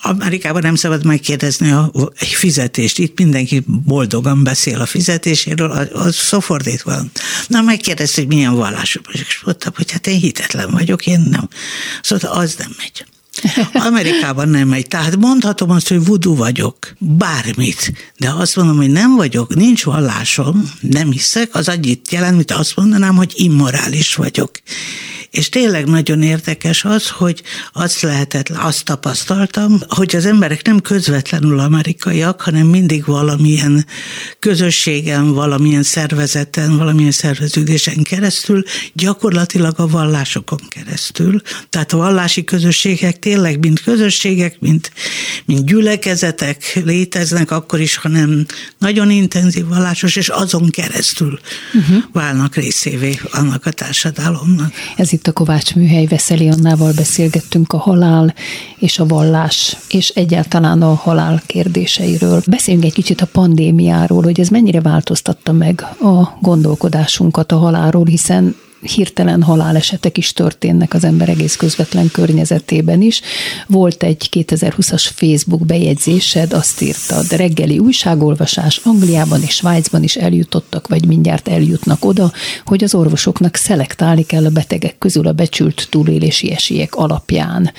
Amerikában 0.00 0.62
nem 0.62 0.74
szabad 0.74 1.04
megkérdezni 1.04 1.70
a 1.70 1.92
fizetést. 2.14 2.98
Itt 2.98 3.18
mindenki 3.18 3.64
boldogan 3.66 4.44
beszél 4.44 4.80
a 4.80 4.86
fizetéséről, 5.26 5.70
az 5.92 6.14
szofordít 6.14 6.82
van. 6.82 7.10
Na, 7.46 7.60
megkérdezte, 7.60 8.20
hogy 8.20 8.30
milyen 8.30 8.54
vallású 8.54 9.00
és 9.12 9.40
mondtam, 9.44 9.72
hogy 9.76 9.90
hát 9.90 10.06
én 10.06 10.18
hitetlen 10.18 10.70
vagyok, 10.70 11.06
én 11.06 11.20
nem. 11.30 11.48
Szóval 12.02 12.30
az 12.30 12.54
nem 12.58 12.70
megy. 12.78 13.06
Amerikában 13.72 14.48
nem 14.48 14.68
megy. 14.68 14.86
Tehát 14.86 15.16
mondhatom 15.16 15.70
azt, 15.70 15.88
hogy 15.88 16.04
vudu 16.04 16.36
vagyok, 16.36 16.92
bármit. 16.98 17.92
De 18.18 18.30
azt 18.30 18.56
mondom, 18.56 18.76
hogy 18.76 18.90
nem 18.90 19.16
vagyok, 19.16 19.54
nincs 19.54 19.84
vallásom, 19.84 20.72
nem 20.80 21.10
hiszek, 21.10 21.54
az 21.54 21.68
annyit 21.68 22.12
jelent, 22.12 22.36
mint 22.36 22.50
azt 22.50 22.76
mondanám, 22.76 23.16
hogy 23.16 23.32
immorális 23.34 24.14
vagyok. 24.14 24.50
És 25.30 25.48
tényleg 25.48 25.86
nagyon 25.86 26.22
érdekes 26.22 26.84
az, 26.84 27.08
hogy 27.08 27.42
azt 27.72 28.00
lehetett, 28.00 28.48
azt 28.48 28.84
tapasztaltam, 28.84 29.80
hogy 29.88 30.16
az 30.16 30.26
emberek 30.26 30.66
nem 30.66 30.80
közvetlenül 30.80 31.58
amerikaiak, 31.58 32.40
hanem 32.40 32.66
mindig 32.66 33.04
valamilyen 33.04 33.86
közösségen, 34.38 35.32
valamilyen 35.32 35.82
szervezeten, 35.82 36.76
valamilyen 36.76 37.10
szerveződésen 37.10 38.02
keresztül, 38.02 38.62
gyakorlatilag 38.92 39.74
a 39.80 39.86
vallásokon 39.86 40.60
keresztül. 40.68 41.40
Tehát 41.70 41.92
a 41.92 41.96
vallási 41.96 42.44
közösségek 42.44 43.18
tényleg 43.36 43.58
mind 43.58 43.80
közösségek, 43.80 44.56
mint, 44.60 44.92
mint 45.44 45.66
gyülekezetek 45.66 46.80
léteznek, 46.84 47.50
akkor 47.50 47.80
is, 47.80 47.96
ha 47.96 48.08
nem 48.08 48.46
nagyon 48.78 49.10
intenzív 49.10 49.66
vallásos, 49.66 50.16
és 50.16 50.28
azon 50.28 50.70
keresztül 50.70 51.38
uh-huh. 51.74 52.02
válnak 52.12 52.54
részévé 52.54 53.20
annak 53.30 53.66
a 53.66 53.70
társadalomnak. 53.70 54.72
Ez 54.96 55.12
itt 55.12 55.26
a 55.26 55.32
Kovács 55.32 55.74
Műhely 55.74 56.06
Veszeli 56.06 56.48
Annával 56.48 56.92
beszélgettünk 56.92 57.72
a 57.72 57.78
halál 57.78 58.34
és 58.78 58.98
a 58.98 59.06
vallás, 59.06 59.76
és 59.88 60.08
egyáltalán 60.08 60.82
a 60.82 60.94
halál 60.94 61.42
kérdéseiről. 61.46 62.42
Beszéljünk 62.46 62.86
egy 62.86 62.92
kicsit 62.92 63.20
a 63.20 63.26
pandémiáról, 63.26 64.22
hogy 64.22 64.40
ez 64.40 64.48
mennyire 64.48 64.80
változtatta 64.80 65.52
meg 65.52 65.80
a 66.00 66.38
gondolkodásunkat 66.40 67.52
a 67.52 67.56
halálról, 67.56 68.06
hiszen 68.06 68.56
hirtelen 68.80 69.42
halálesetek 69.42 70.18
is 70.18 70.32
történnek 70.32 70.94
az 70.94 71.04
ember 71.04 71.28
egész 71.28 71.56
közvetlen 71.56 72.10
környezetében 72.12 73.02
is. 73.02 73.20
Volt 73.66 74.02
egy 74.02 74.28
2020-as 74.32 75.06
Facebook 75.14 75.66
bejegyzésed, 75.66 76.52
azt 76.52 76.80
írtad, 76.80 77.32
reggeli 77.32 77.78
újságolvasás 77.78 78.80
Angliában 78.84 79.42
és 79.42 79.54
Svájcban 79.54 80.02
is 80.02 80.16
eljutottak, 80.16 80.88
vagy 80.88 81.06
mindjárt 81.06 81.48
eljutnak 81.48 82.04
oda, 82.04 82.32
hogy 82.64 82.84
az 82.84 82.94
orvosoknak 82.94 83.54
szelektálni 83.56 84.22
kell 84.22 84.44
a 84.44 84.50
betegek 84.50 84.98
közül 84.98 85.26
a 85.26 85.32
becsült 85.32 85.86
túlélési 85.90 86.52
esélyek 86.52 86.94
alapján. 86.94 87.72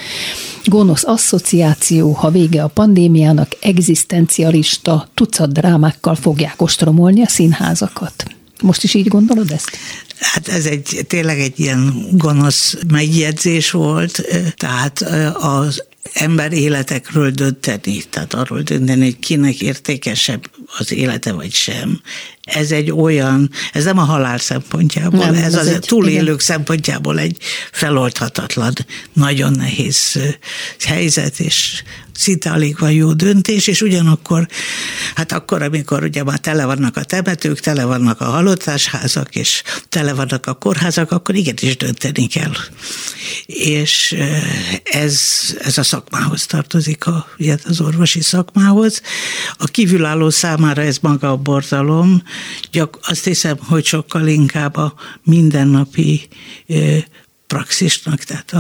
Gonosz 0.66 1.04
asszociáció, 1.06 2.12
ha 2.12 2.30
vége 2.30 2.64
a 2.64 2.68
pandémiának, 2.68 3.52
egzisztencialista 3.62 5.08
tucat 5.14 5.54
drámákkal 5.54 6.16
fogják 6.16 6.62
ostromolni 6.62 7.22
a 7.22 7.28
színházakat. 7.28 8.26
Most 8.62 8.84
is 8.84 8.94
így 8.94 9.08
gondolod 9.08 9.52
ezt? 9.52 9.70
Hát 10.20 10.48
ez 10.48 10.66
egy 10.66 11.06
tényleg 11.08 11.40
egy 11.40 11.60
ilyen 11.60 12.08
gonosz 12.12 12.78
megjegyzés 12.88 13.72
volt, 13.72 14.26
tehát 14.56 15.02
az 15.34 15.84
ember 16.14 16.54
életekről 16.54 17.30
dönteni, 17.32 18.04
tehát 18.10 18.34
arról 18.34 18.62
dönteni, 18.62 19.04
hogy 19.04 19.20
kinek 19.20 19.62
értékesebb 19.62 20.50
az 20.78 20.92
élete 20.92 21.32
vagy 21.32 21.54
sem. 21.54 22.02
Ez 22.48 22.72
egy 22.72 22.92
olyan, 22.92 23.50
ez 23.74 23.84
nem 23.84 23.98
a 23.98 24.04
halál 24.04 24.38
szempontjából, 24.38 25.26
nem, 25.26 25.44
ez, 25.44 25.56
az 25.56 25.68
egy, 25.68 25.80
túlélők 25.80 26.24
igen. 26.24 26.38
szempontjából 26.38 27.20
egy 27.20 27.38
feloldhatatlan, 27.72 28.74
nagyon 29.14 29.52
nehéz 29.52 30.20
helyzet, 30.80 31.40
és 31.40 31.84
szinte 32.18 32.52
alig 32.52 32.80
van 32.80 32.92
jó 32.92 33.14
döntés, 33.14 33.68
és 33.68 33.82
ugyanakkor, 33.82 34.48
hát 35.16 35.32
akkor, 35.32 35.62
amikor 35.62 36.04
ugye 36.04 36.24
már 36.24 36.40
tele 36.40 36.66
vannak 36.66 36.98
a 36.98 37.04
temetők, 37.04 37.60
tele 37.60 37.86
vannak 37.86 38.22
a 38.22 38.26
halottásházak, 38.26 39.36
és 39.36 39.64
tele 39.90 40.14
vannak 40.14 40.46
a 40.46 40.54
kórházak, 40.54 41.12
akkor 41.12 41.36
igenis 41.36 41.78
dönteni 41.78 42.28
kell. 42.28 42.54
És 43.46 44.16
ez, 44.84 45.20
ez 45.60 45.78
a 45.78 45.84
szakmához 45.84 46.46
tartozik, 46.46 47.06
a, 47.06 47.28
az 47.64 47.82
orvosi 47.82 48.22
szakmához. 48.22 49.02
A 49.58 49.66
kívülálló 49.66 50.30
számára 50.30 50.82
ez 50.82 50.98
maga 50.98 51.32
a 51.32 51.36
borzalom, 51.36 52.22
gyak, 52.72 53.00
azt 53.02 53.24
hiszem, 53.24 53.58
hogy 53.60 53.86
sokkal 53.86 54.28
inkább 54.28 54.76
a 54.76 54.94
mindennapi 55.24 56.28
praxisnak, 57.48 58.24
tehát 58.24 58.54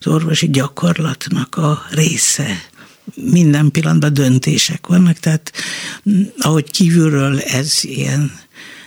az 0.00 0.06
orvosi 0.06 0.50
gyakorlatnak 0.50 1.56
a 1.56 1.86
része 1.90 2.72
minden 3.14 3.70
pillanatban 3.70 4.14
döntések 4.14 4.86
vannak, 4.86 5.18
tehát 5.18 5.52
mm, 6.10 6.22
ahogy 6.38 6.70
kívülről 6.70 7.40
ez 7.40 7.78
ilyen 7.82 8.32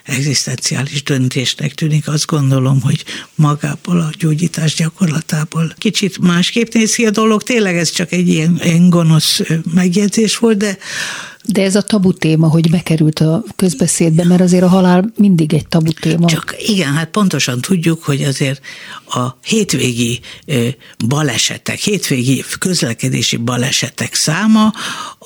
egzisztenciális 0.04 1.04
döntésnek 1.04 1.74
tűnik, 1.74 2.08
azt 2.08 2.26
gondolom, 2.26 2.82
hogy 2.82 3.04
magából 3.36 4.00
a 4.00 4.10
gyógyítás 4.18 4.76
gyakorlatából 4.76 5.74
kicsit 5.78 6.20
másképp 6.20 6.74
néz 6.74 6.96
ki 6.96 7.06
a 7.06 7.10
dolog. 7.10 7.44
Tényleg 7.44 7.78
ez 7.78 7.90
csak 7.90 8.12
egy 8.12 8.28
ilyen, 8.28 8.60
ilyen 8.64 8.90
gonosz 8.90 9.42
megjegyzés 9.74 10.38
volt, 10.38 10.58
de 10.58 10.78
de 11.48 11.62
ez 11.62 11.76
a 11.76 11.82
tabu 11.82 12.14
téma, 12.14 12.48
hogy 12.48 12.70
bekerült 12.70 13.20
a 13.20 13.44
közbeszédbe, 13.56 14.24
mert 14.24 14.42
azért 14.42 14.64
a 14.64 14.68
halál 14.68 15.12
mindig 15.16 15.54
egy 15.54 15.68
tabu 15.68 15.92
téma. 15.92 16.28
Csak 16.28 16.56
igen, 16.58 16.94
hát 16.94 17.10
pontosan 17.10 17.62
tudjuk, 17.62 18.04
hogy 18.04 18.24
azért 18.24 18.62
a 19.10 19.28
hétvégi 19.44 20.20
balesetek, 21.08 21.80
hétvégi 21.80 22.44
közlekedési 22.60 23.38
balesetek 23.38 24.14
száma 24.14 24.74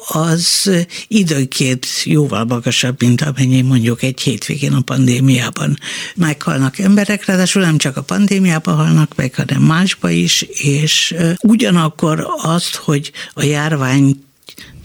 az 0.07 0.71
időnként 1.07 1.87
jóval 2.03 2.45
magasabb, 2.45 2.95
mint 2.99 3.21
amennyi 3.21 3.61
mondjuk 3.61 4.03
egy 4.03 4.21
hétvégén 4.21 4.73
a 4.73 4.81
pandémiában 4.81 5.77
meghalnak 6.15 6.79
emberek, 6.79 7.25
ráadásul 7.25 7.61
nem 7.61 7.77
csak 7.77 7.97
a 7.97 8.01
pandémiában 8.01 8.75
halnak 8.75 9.15
meg, 9.15 9.35
hanem 9.35 9.61
másba 9.61 10.09
is, 10.09 10.41
és 10.41 11.15
ugyanakkor 11.41 12.27
azt, 12.41 12.75
hogy 12.75 13.11
a 13.33 13.43
járvány 13.43 14.23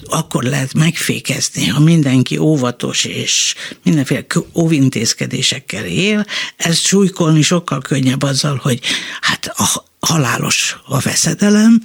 akkor 0.09 0.43
lehet 0.43 0.75
megfékezni, 0.75 1.67
ha 1.67 1.81
mindenki 1.81 2.39
óvatos 2.39 3.05
és 3.05 3.55
mindenféle 3.83 4.27
óvintézkedésekkel 4.55 5.85
él, 5.85 6.27
ezt 6.57 6.85
súlykolni 6.85 7.43
sokkal 7.43 7.81
könnyebb 7.81 8.23
azzal, 8.23 8.61
hogy 8.63 8.81
hát 9.21 9.47
a 9.47 9.85
halálos 10.07 10.77
a 10.85 11.01
veszedelem, 11.01 11.83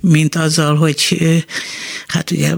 mint 0.00 0.34
azzal, 0.34 0.76
hogy 0.76 1.18
hát 2.06 2.30
ugye 2.30 2.54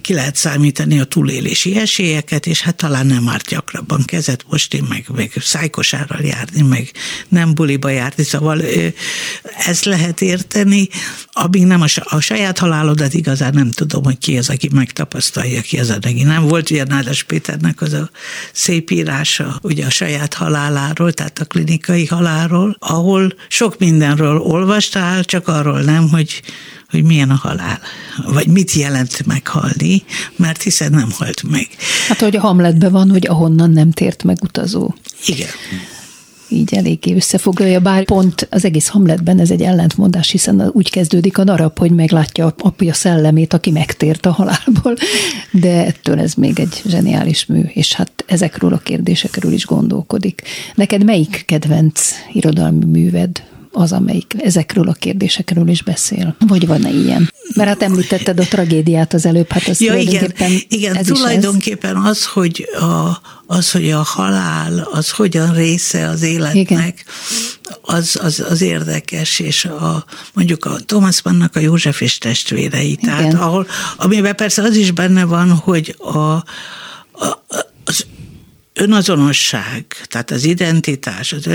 ki 0.00 0.14
lehet 0.14 0.36
számítani 0.36 1.00
a 1.00 1.04
túlélési 1.04 1.76
esélyeket, 1.76 2.46
és 2.46 2.60
hát 2.60 2.76
talán 2.76 3.06
nem 3.06 3.28
árt 3.28 3.46
gyakrabban 3.46 4.04
kezet 4.04 4.44
mosni, 4.48 4.82
meg, 4.88 5.06
meg 5.14 5.32
szájkosárral 5.40 6.20
járni, 6.20 6.62
meg 6.62 6.90
nem 7.28 7.54
buliba 7.54 7.88
járni, 7.88 8.22
szóval 8.22 8.60
ezt 9.66 9.84
lehet 9.84 10.20
érteni, 10.20 10.88
amíg 11.32 11.66
nem 11.66 11.82
a, 12.04 12.20
saját 12.20 12.58
halálodat 12.58 13.14
igazán 13.14 13.54
nem 13.54 13.70
tudom, 13.70 14.04
hogy 14.04 14.18
ki 14.18 14.38
az, 14.38 14.48
aki 14.48 14.68
megtapasztalja, 14.72 15.60
ki 15.60 15.78
az 15.78 15.90
a 15.90 15.98
neki. 16.00 16.22
Nem 16.22 16.48
volt 16.48 16.70
ugye 16.70 16.84
Nádas 16.84 17.22
Péternek 17.22 17.80
az 17.80 17.92
a 17.92 18.10
szép 18.52 18.90
írása 18.90 19.58
ugye 19.62 19.86
a 19.86 19.90
saját 19.90 20.34
haláláról, 20.34 21.12
tehát 21.12 21.38
a 21.38 21.44
klinikai 21.44 22.06
halálról, 22.06 22.76
ahol 22.78 23.34
sok 23.48 23.78
mindenről 24.14 24.40
olvastál, 24.40 25.24
csak 25.24 25.48
arról 25.48 25.80
nem, 25.80 26.08
hogy 26.08 26.42
hogy 26.90 27.04
milyen 27.04 27.30
a 27.30 27.34
halál, 27.34 27.80
vagy 28.26 28.46
mit 28.46 28.72
jelent 28.72 29.26
meghalni, 29.26 30.02
mert 30.36 30.62
hiszen 30.62 30.90
nem 30.90 31.08
halt 31.18 31.42
meg. 31.50 31.68
Hát, 32.08 32.20
hogy 32.20 32.36
a 32.36 32.40
Hamletben 32.40 32.92
van, 32.92 33.10
hogy 33.10 33.26
ahonnan 33.26 33.70
nem 33.70 33.90
tért 33.90 34.24
meg 34.24 34.38
utazó. 34.42 34.94
Igen 35.26 35.48
így 36.52 36.74
eléggé 36.74 37.14
összefoglalja, 37.14 37.80
bár 37.80 38.04
pont 38.04 38.46
az 38.50 38.64
egész 38.64 38.88
Hamletben 38.88 39.40
ez 39.40 39.50
egy 39.50 39.62
ellentmondás, 39.62 40.30
hiszen 40.30 40.70
úgy 40.72 40.90
kezdődik 40.90 41.38
a 41.38 41.44
darab, 41.44 41.78
hogy 41.78 41.90
meglátja 41.90 42.54
apja 42.58 42.92
szellemét, 42.92 43.52
aki 43.52 43.70
megtért 43.70 44.26
a 44.26 44.30
halálból, 44.30 44.96
de 45.50 45.86
ettől 45.86 46.20
ez 46.20 46.34
még 46.34 46.60
egy 46.60 46.82
zseniális 46.86 47.46
mű, 47.46 47.60
és 47.60 47.92
hát 47.92 48.24
ezekről 48.26 48.72
a 48.72 48.78
kérdésekről 48.78 49.52
is 49.52 49.66
gondolkodik. 49.66 50.42
Neked 50.74 51.04
melyik 51.04 51.42
kedvenc 51.46 52.10
irodalmi 52.32 52.84
műved? 52.84 53.42
Az, 53.72 53.92
amelyik 53.92 54.34
ezekről 54.38 54.88
a 54.88 54.92
kérdésekről 54.92 55.68
is 55.68 55.82
beszél? 55.82 56.36
Vagy 56.46 56.66
van-e 56.66 56.90
ilyen? 56.90 57.32
Mert 57.54 57.68
hát 57.68 57.82
említetted 57.82 58.40
a 58.40 58.44
tragédiát 58.44 59.14
az 59.14 59.26
előbb, 59.26 59.50
hát 59.50 59.68
az 59.68 59.80
ja, 59.80 59.90
tulajdonképpen 59.90 60.50
igen, 60.50 60.62
igen 60.68 60.96
ez 60.96 61.06
tulajdonképpen 61.06 61.96
ez. 61.96 62.08
az, 62.08 62.24
hogy 62.24 62.68
a, 62.80 63.20
az, 63.46 63.70
hogy 63.70 63.90
a 63.90 64.02
halál, 64.02 64.88
az 64.92 65.10
hogyan 65.10 65.54
része 65.54 66.08
az 66.08 66.22
életnek, 66.22 67.04
az, 67.82 68.18
az, 68.22 68.44
az 68.50 68.60
érdekes, 68.60 69.38
és 69.38 69.64
a, 69.64 70.04
mondjuk 70.32 70.64
a 70.64 70.76
Thomas 70.86 71.22
Mannnak 71.22 71.56
a 71.56 71.60
József 71.60 72.00
és 72.00 72.18
testvérei, 72.18 72.90
igen. 72.90 73.14
tehát 73.14 73.34
ahol, 73.34 73.66
amiben 73.96 74.36
persze 74.36 74.62
az 74.62 74.76
is 74.76 74.90
benne 74.90 75.24
van, 75.24 75.50
hogy 75.50 75.96
a, 75.98 76.18
a, 76.18 76.44
az 77.84 78.06
önazonosság, 78.74 79.84
tehát 80.08 80.30
az 80.30 80.44
identitás, 80.44 81.32
az, 81.32 81.48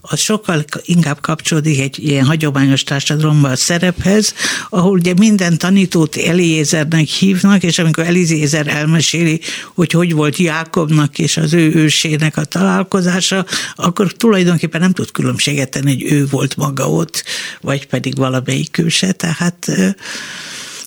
az 0.00 0.18
sokkal 0.18 0.64
inkább 0.84 1.20
kapcsolódik 1.20 1.80
egy 1.80 1.98
ilyen 1.98 2.24
hagyományos 2.24 2.82
társadalomban 2.82 3.50
a 3.50 3.56
szerephez, 3.56 4.34
ahol 4.68 4.92
ugye 4.92 5.12
minden 5.18 5.58
tanítót 5.58 6.16
Eliézernek 6.16 7.06
hívnak, 7.06 7.62
és 7.62 7.78
amikor 7.78 8.04
Eliézer 8.04 8.66
elmeséli, 8.66 9.40
hogy 9.74 9.92
hogy 9.92 10.12
volt 10.12 10.36
Jákobnak 10.36 11.18
és 11.18 11.36
az 11.36 11.52
ő 11.52 11.74
ősének 11.74 12.36
a 12.36 12.44
találkozása, 12.44 13.46
akkor 13.74 14.12
tulajdonképpen 14.12 14.80
nem 14.80 14.92
tud 14.92 15.10
különbséget 15.10 15.70
tenni, 15.70 15.92
hogy 15.92 16.12
ő 16.12 16.26
volt 16.26 16.56
maga 16.56 16.90
ott, 16.90 17.24
vagy 17.60 17.86
pedig 17.86 18.16
valamelyik 18.16 18.70
külse, 18.70 19.12
tehát 19.12 19.70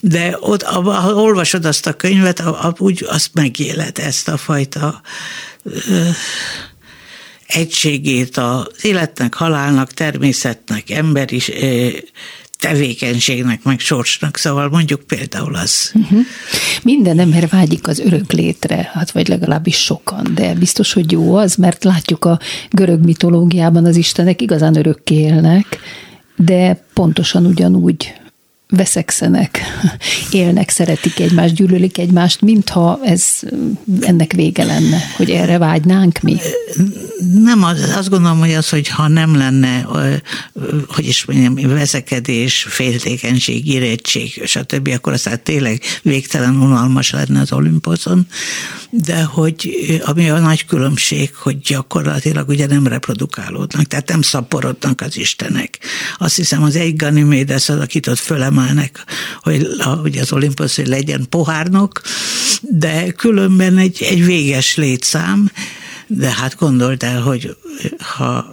de 0.07 0.37
ott, 0.39 0.61
ha 0.63 1.13
olvasod 1.13 1.65
azt 1.65 1.87
a 1.87 1.93
könyvet, 1.93 2.43
úgy 2.77 3.05
azt 3.09 3.29
megéled 3.33 3.97
ezt 3.97 4.27
a 4.27 4.37
fajta 4.37 5.01
egységét 7.47 8.37
az 8.37 8.67
életnek, 8.81 9.33
halálnak, 9.33 9.91
természetnek, 9.91 10.89
emberi 10.89 11.41
tevékenységnek, 12.59 13.63
meg 13.63 13.79
sorsnak, 13.79 14.37
szóval 14.37 14.69
mondjuk 14.69 15.01
például 15.01 15.55
az. 15.55 15.91
Uh-huh. 15.93 16.19
Minden 16.83 17.19
ember 17.19 17.47
vágyik 17.47 17.87
az 17.87 17.99
örök 17.99 18.31
létre, 18.31 18.89
hát 18.93 19.11
vagy 19.11 19.27
legalábbis 19.27 19.77
sokan, 19.77 20.31
de 20.35 20.53
biztos, 20.53 20.93
hogy 20.93 21.11
jó 21.11 21.35
az, 21.35 21.55
mert 21.55 21.83
látjuk 21.83 22.25
a 22.25 22.39
görög 22.71 23.03
mitológiában 23.03 23.85
az 23.85 23.95
istenek 23.95 24.41
igazán 24.41 24.75
örökké 24.75 25.15
élnek, 25.15 25.79
de 26.35 26.85
pontosan 26.93 27.45
ugyanúgy 27.45 28.13
veszekszenek, 28.75 29.59
élnek, 30.31 30.69
szeretik 30.69 31.19
egymást, 31.19 31.53
gyűlölik 31.55 31.97
egymást, 31.97 32.41
mintha 32.41 32.99
ez 33.03 33.23
ennek 34.01 34.33
vége 34.33 34.63
lenne, 34.63 34.97
hogy 35.15 35.29
erre 35.29 35.57
vágynánk 35.57 36.19
mi? 36.19 36.38
Nem, 37.43 37.63
az, 37.63 37.93
azt 37.95 38.09
gondolom, 38.09 38.39
hogy 38.39 38.53
az, 38.53 38.69
hogy 38.69 38.88
ha 38.88 39.07
nem 39.07 39.35
lenne, 39.35 39.88
hogy 40.88 41.07
is 41.07 41.25
mondjam, 41.25 41.73
veszekedés, 41.73 42.65
féltékenység, 42.69 43.67
érettség, 43.67 44.41
stb., 44.45 44.89
akkor 44.95 45.13
aztán 45.13 45.43
tényleg 45.43 45.81
végtelen 46.01 46.55
unalmas 46.55 47.11
lenne 47.11 47.39
az 47.39 47.51
olimposzon, 47.51 48.27
de 48.89 49.23
hogy 49.23 49.75
ami 50.05 50.29
a 50.29 50.39
nagy 50.39 50.65
különbség, 50.65 51.35
hogy 51.35 51.59
gyakorlatilag 51.59 52.49
ugye 52.49 52.67
nem 52.67 52.88
reprodukálódnak, 52.88 53.83
tehát 53.83 54.09
nem 54.09 54.21
szaporodnak 54.21 55.01
az 55.01 55.17
istenek. 55.17 55.79
Azt 56.17 56.35
hiszem 56.35 56.63
az 56.63 56.75
egy 56.75 56.95
Ganymédes 56.95 57.69
az, 57.69 57.79
akit 57.79 58.07
ott 58.07 58.19
fölemelnek, 58.65 59.06
hogy, 59.41 59.67
hogy 60.01 60.17
az 60.17 60.32
hogy 60.75 60.88
legyen 60.88 61.25
pohárnok, 61.30 62.01
de 62.62 63.12
különben 63.12 63.78
egy, 63.78 64.04
egy 64.04 64.25
véges 64.25 64.75
létszám, 64.75 65.51
de 66.08 66.32
hát 66.32 66.56
gondold 66.56 67.04
el, 67.04 67.21
hogy 67.21 67.58
ha 67.97 68.49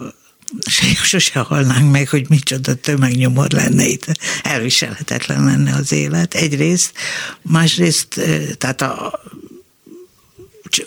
sose 1.03 1.39
halnánk 1.39 1.91
meg, 1.91 2.09
hogy 2.09 2.25
micsoda 2.29 2.73
tömegnyomor 2.73 3.51
lenne 3.51 3.85
itt. 3.85 4.05
Elviselhetetlen 4.43 5.43
lenne 5.43 5.75
az 5.75 5.91
élet 5.91 6.33
egyrészt. 6.33 6.91
Másrészt, 7.41 8.21
tehát 8.57 8.81
a, 8.81 9.21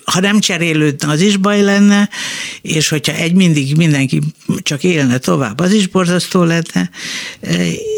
ha 0.04 0.20
nem 0.20 0.40
cserélődne, 0.40 1.08
az 1.08 1.20
is 1.20 1.36
baj 1.36 1.62
lenne, 1.62 2.08
és 2.62 2.88
hogyha 2.88 3.12
egy 3.12 3.34
mindig 3.34 3.76
mindenki 3.76 4.20
csak 4.62 4.84
élne 4.84 5.18
tovább, 5.18 5.60
az 5.60 5.72
is 5.72 5.86
borzasztó 5.86 6.42
lenne, 6.42 6.90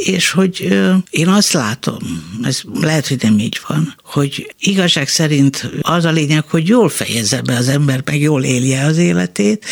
és 0.05 0.31
hogy 0.31 0.79
én 1.11 1.29
azt 1.29 1.53
látom, 1.53 1.99
ez 2.43 2.61
lehet, 2.81 3.09
hogy 3.09 3.19
nem 3.23 3.39
így 3.39 3.61
van, 3.67 3.97
hogy 4.05 4.55
igazság 4.59 5.09
szerint 5.09 5.71
az 5.81 6.05
a 6.05 6.11
lényeg, 6.11 6.45
hogy 6.49 6.69
jól 6.69 6.89
fejezze 6.89 7.43
be 7.43 7.57
az 7.57 7.69
ember, 7.69 8.03
meg 8.05 8.21
jól 8.21 8.45
élje 8.45 8.85
az 8.85 8.97
életét, 8.97 9.65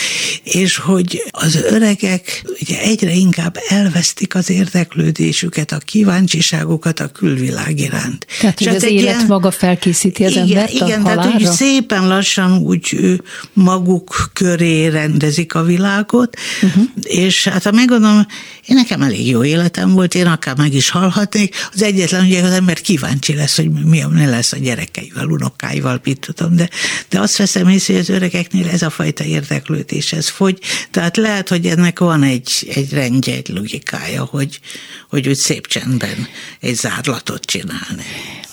és 0.42 0.76
hogy 0.76 1.22
az 1.30 1.54
öregek 1.54 2.44
ugye 2.60 2.80
egyre 2.80 3.12
inkább 3.12 3.58
elvesztik 3.68 4.34
az 4.34 4.50
érdeklődésüket, 4.50 5.72
a 5.72 5.78
kíváncsiságukat 5.78 7.00
a 7.00 7.08
külvilág 7.08 7.78
iránt. 7.78 8.26
Tehát, 8.40 8.58
hogy 8.58 8.68
az 8.68 8.82
élet 8.82 9.02
ilyen, 9.02 9.26
maga 9.26 9.50
felkészíti 9.50 10.24
az 10.24 10.30
igen, 10.30 10.48
embert 10.48 10.72
igen, 10.72 11.04
a 11.04 11.14
tehát 11.14 11.34
úgy 11.34 11.46
szépen 11.46 12.05
lassan 12.06 12.58
úgy 12.58 13.20
maguk 13.52 14.30
köré 14.32 14.86
rendezik 14.86 15.54
a 15.54 15.62
világot, 15.62 16.36
uh-huh. 16.62 16.84
és 17.02 17.48
hát 17.48 17.62
ha 17.62 17.70
megadom, 17.70 18.26
én 18.66 18.76
nekem 18.76 19.02
elég 19.02 19.28
jó 19.28 19.44
életem 19.44 19.90
volt, 19.90 20.14
én 20.14 20.26
akár 20.26 20.56
meg 20.56 20.74
is 20.74 20.90
halhatnék, 20.90 21.54
az 21.72 21.82
egyetlen, 21.82 22.24
hogy 22.24 22.34
az 22.34 22.52
ember 22.52 22.80
kíváncsi 22.80 23.34
lesz, 23.34 23.56
hogy 23.56 23.70
mi, 23.70 24.02
mi 24.10 24.26
lesz 24.26 24.52
a 24.52 24.58
gyerekeivel, 24.58 25.26
unokáival, 25.26 26.00
mit 26.04 26.32
tudom, 26.34 26.56
de, 26.56 26.68
de 27.08 27.20
azt 27.20 27.36
veszem 27.36 27.68
észre, 27.68 27.92
hogy 27.92 28.02
az 28.02 28.08
öregeknél 28.08 28.68
ez 28.68 28.82
a 28.82 28.90
fajta 28.90 29.24
érdeklődés, 29.24 30.12
ez 30.12 30.28
fogy, 30.28 30.58
tehát 30.90 31.16
lehet, 31.16 31.48
hogy 31.48 31.66
ennek 31.66 31.98
van 31.98 32.22
egy, 32.22 32.72
egy 32.74 32.92
rendje, 32.92 33.34
egy 33.34 33.48
logikája, 33.48 34.24
hogy, 34.24 34.60
hogy 35.08 35.28
úgy 35.28 35.36
szép 35.36 35.66
csendben 35.66 36.26
egy 36.60 36.74
zárlatot 36.74 37.44
csinálni. 37.44 38.04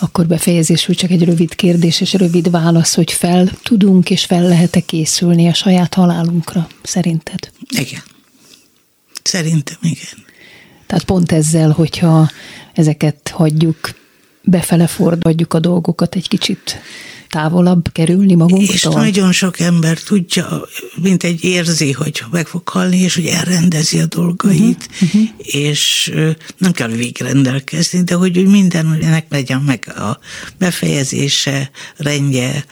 Akkor 0.04 0.28
befejezésül 0.28 0.96
csak 0.96 1.10
egy 1.10 1.24
rövid 1.24 1.56
kérdés 1.56 2.02
és 2.02 2.14
rövid 2.14 2.52
válasz, 2.52 2.96
hogy 2.96 3.12
fel 3.12 3.50
tudunk 3.64 4.10
és 4.10 4.26
fel 4.26 4.44
lehet-e 4.44 4.80
készülni 4.80 5.48
a 5.48 5.54
saját 5.54 5.94
halálunkra, 5.94 6.68
szerinted? 6.84 7.52
Igen. 7.70 8.02
Szerintem 9.24 9.78
igen. 9.82 10.26
Tehát 10.88 11.04
pont 11.04 11.32
ezzel, 11.32 11.72
hogyha 11.72 12.30
ezeket 12.74 13.30
hagyjuk, 13.34 13.78
befele 14.42 14.88
forduljuk 14.88 15.54
a 15.54 15.60
dolgokat 15.60 16.16
egy 16.16 16.28
kicsit 16.28 16.82
távolabb 17.34 17.92
kerülni 17.92 18.36
magunktól? 18.36 18.76
És 18.76 18.84
nagyon 18.84 19.32
sok 19.32 19.60
ember 19.60 19.98
tudja, 19.98 20.62
mint 21.02 21.24
egy 21.24 21.44
érzi, 21.44 21.92
hogy 21.92 22.24
meg 22.32 22.48
fog 22.48 22.68
halni, 22.68 22.98
és 22.98 23.16
hogy 23.16 23.26
elrendezi 23.26 24.00
a 24.00 24.06
dolgait, 24.06 24.90
uh-huh, 24.92 25.22
uh-huh. 25.22 25.30
és 25.38 26.12
nem 26.58 26.72
kell 26.72 26.88
végrendelkezni, 26.88 28.04
de 28.04 28.16
hogy 28.16 28.48
mindennek 28.48 29.26
legyen 29.30 29.62
meg 29.62 29.94
a 29.96 30.20
befejezése, 30.58 31.72
rendje, 31.98 32.66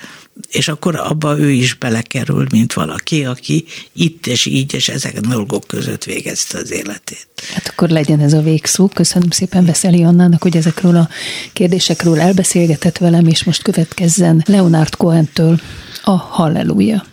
és 0.49 0.67
akkor 0.67 0.95
abba 0.95 1.39
ő 1.39 1.51
is 1.51 1.73
belekerül, 1.73 2.45
mint 2.51 2.73
valaki, 2.73 3.25
aki 3.25 3.65
itt 3.93 4.27
és 4.27 4.45
így 4.45 4.73
és 4.73 4.89
ezek 4.89 5.17
a 5.17 5.27
dolgok 5.27 5.67
között 5.67 6.03
végezte 6.03 6.57
az 6.57 6.71
életét. 6.71 7.27
Hát 7.53 7.67
akkor 7.67 7.89
legyen 7.89 8.19
ez 8.19 8.33
a 8.33 8.41
végszó. 8.41 8.87
Köszönöm 8.87 9.29
szépen 9.29 9.65
Veszeli 9.65 10.03
Annának, 10.03 10.41
hogy 10.41 10.57
ezekről 10.57 10.95
a 10.95 11.09
kérdésekről 11.53 12.19
elbeszélgetett 12.19 12.97
velem, 12.97 13.27
és 13.27 13.43
most 13.43 13.61
következzen 13.61 14.43
Leonard 14.47 14.95
Cohen-től 14.95 15.59
a 16.03 16.11
Halleluja. 16.11 17.03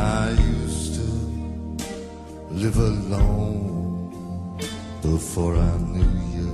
I 0.00 0.30
used 0.30 0.94
to 0.94 1.06
live 2.62 2.78
alone 2.78 4.56
before 5.02 5.56
I 5.56 5.76
knew 5.92 6.14
you. 6.36 6.50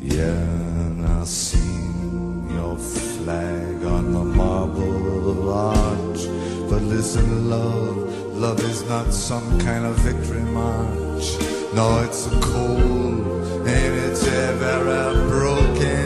Yeah, 0.00 0.42
and 0.84 1.04
I 1.04 1.24
seen 1.24 2.48
your 2.50 2.76
flag 2.76 3.84
on 3.96 4.12
the 4.12 4.24
marble 4.40 5.52
arch. 5.52 6.22
But 6.70 6.82
listen, 6.82 7.50
love, 7.50 7.96
love 8.44 8.60
is 8.60 8.82
not 8.88 9.12
some 9.12 9.48
kind 9.60 9.84
of 9.84 9.96
victory 9.96 10.46
march. 10.62 11.26
No, 11.74 11.86
it's 12.04 12.26
a 12.28 12.40
cold 12.40 13.66
and 13.66 13.92
it's 14.06 14.24
ever 14.26 15.28
broken. 15.28 16.01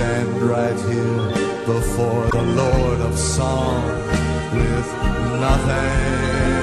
stand 0.00 0.40
right 0.40 0.80
here 0.88 1.28
before 1.66 2.26
the 2.30 2.42
Lord 2.42 3.00
of 3.02 3.18
Song 3.18 3.84
with 4.54 4.88
nothing. 5.38 6.59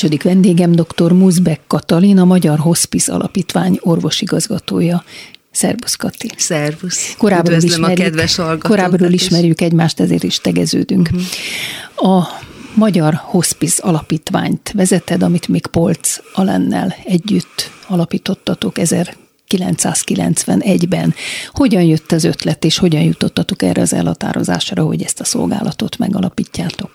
Második 0.00 0.22
vendégem 0.22 0.72
dr. 0.72 1.12
Muszbek 1.12 1.60
Katalin, 1.66 2.18
a 2.18 2.24
Magyar 2.24 2.58
Hospice 2.58 3.12
Alapítvány 3.12 3.78
orvosigazgatója. 3.80 5.04
Szerbusz, 5.50 5.94
Kati. 5.94 6.30
Szervusz. 6.36 7.14
Korábbról 7.18 7.56
ismerjük, 7.56 7.98
a 7.98 8.02
kedves 8.02 8.40
Korábbról 8.58 9.12
ismerjük 9.12 9.60
egymást, 9.60 10.00
ezért 10.00 10.22
is 10.22 10.38
tegeződünk. 10.38 11.08
Uh-huh. 11.12 12.18
A 12.18 12.28
Magyar 12.74 13.14
Hospice 13.14 13.82
alapítványt 13.82 14.72
vezeted, 14.74 15.22
amit 15.22 15.48
még 15.48 15.66
Polc 15.66 16.16
Alennel 16.32 16.94
együtt 17.04 17.70
alapítottatok 17.86 18.72
1991-ben. 18.76 21.14
Hogyan 21.52 21.82
jött 21.82 22.12
az 22.12 22.24
ötlet, 22.24 22.64
és 22.64 22.78
hogyan 22.78 23.02
jutottatok 23.02 23.62
erre 23.62 23.82
az 23.82 23.92
elhatározásra, 23.92 24.82
hogy 24.82 25.02
ezt 25.02 25.20
a 25.20 25.24
szolgálatot 25.24 25.98
megalapítjátok? 25.98 26.92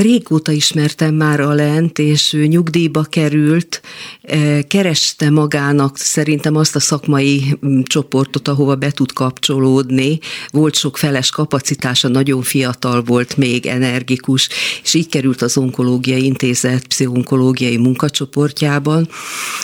Régóta 0.00 0.52
ismertem 0.52 1.14
már 1.14 1.40
a 1.40 1.52
lent, 1.52 1.98
és 1.98 2.32
ő 2.32 2.46
nyugdíjba 2.46 3.02
került, 3.02 3.82
e, 4.22 4.62
kereste 4.62 5.30
magának 5.30 5.98
szerintem 5.98 6.56
azt 6.56 6.76
a 6.76 6.80
szakmai 6.80 7.58
csoportot, 7.84 8.48
ahova 8.48 8.74
be 8.74 8.90
tud 8.90 9.12
kapcsolódni. 9.12 10.18
Volt 10.50 10.74
sok 10.74 10.96
feles 10.96 11.30
kapacitása, 11.30 12.08
nagyon 12.08 12.42
fiatal 12.42 13.02
volt, 13.02 13.36
még 13.36 13.66
energikus, 13.66 14.48
és 14.82 14.94
így 14.94 15.08
került 15.08 15.42
az 15.42 15.56
Onkológiai 15.56 16.24
Intézet 16.24 16.86
pszichonkológiai 16.86 17.76
munkacsoportjában, 17.76 19.08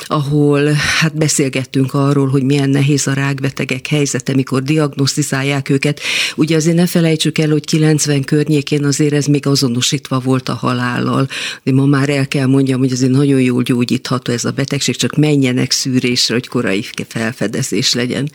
ahol 0.06 0.72
hát 1.00 1.16
beszélgettünk 1.16 1.94
arról, 1.94 2.28
hogy 2.28 2.42
milyen 2.42 2.70
nehéz 2.70 3.06
a 3.06 3.12
rákbetegek 3.12 3.86
helyzete, 3.86 4.34
mikor 4.34 4.62
diagnosztizálják 4.62 5.68
őket. 5.68 6.00
Ugye 6.34 6.56
azért 6.56 6.76
ne 6.76 6.86
felejtsük 6.86 7.38
el, 7.38 7.50
hogy 7.50 7.64
90 7.64 8.24
környékén 8.24 8.84
azért 8.84 9.12
ez 9.12 9.26
még 9.26 9.46
azonosítva 9.46 10.24
volt 10.26 10.48
a 10.48 10.54
halállal, 10.54 11.28
de 11.62 11.72
ma 11.72 11.86
már 11.86 12.08
el 12.08 12.28
kell 12.28 12.46
mondjam, 12.46 12.78
hogy 12.78 12.92
azért 12.92 13.10
nagyon 13.10 13.40
jól 13.40 13.62
gyógyítható 13.62 14.32
ez 14.32 14.44
a 14.44 14.50
betegség, 14.50 14.96
csak 14.96 15.16
menjenek 15.16 15.70
szűrésre, 15.70 16.34
hogy 16.34 16.48
korai 16.48 16.84
felfedezés 17.08 17.94
legyen. 17.94 18.30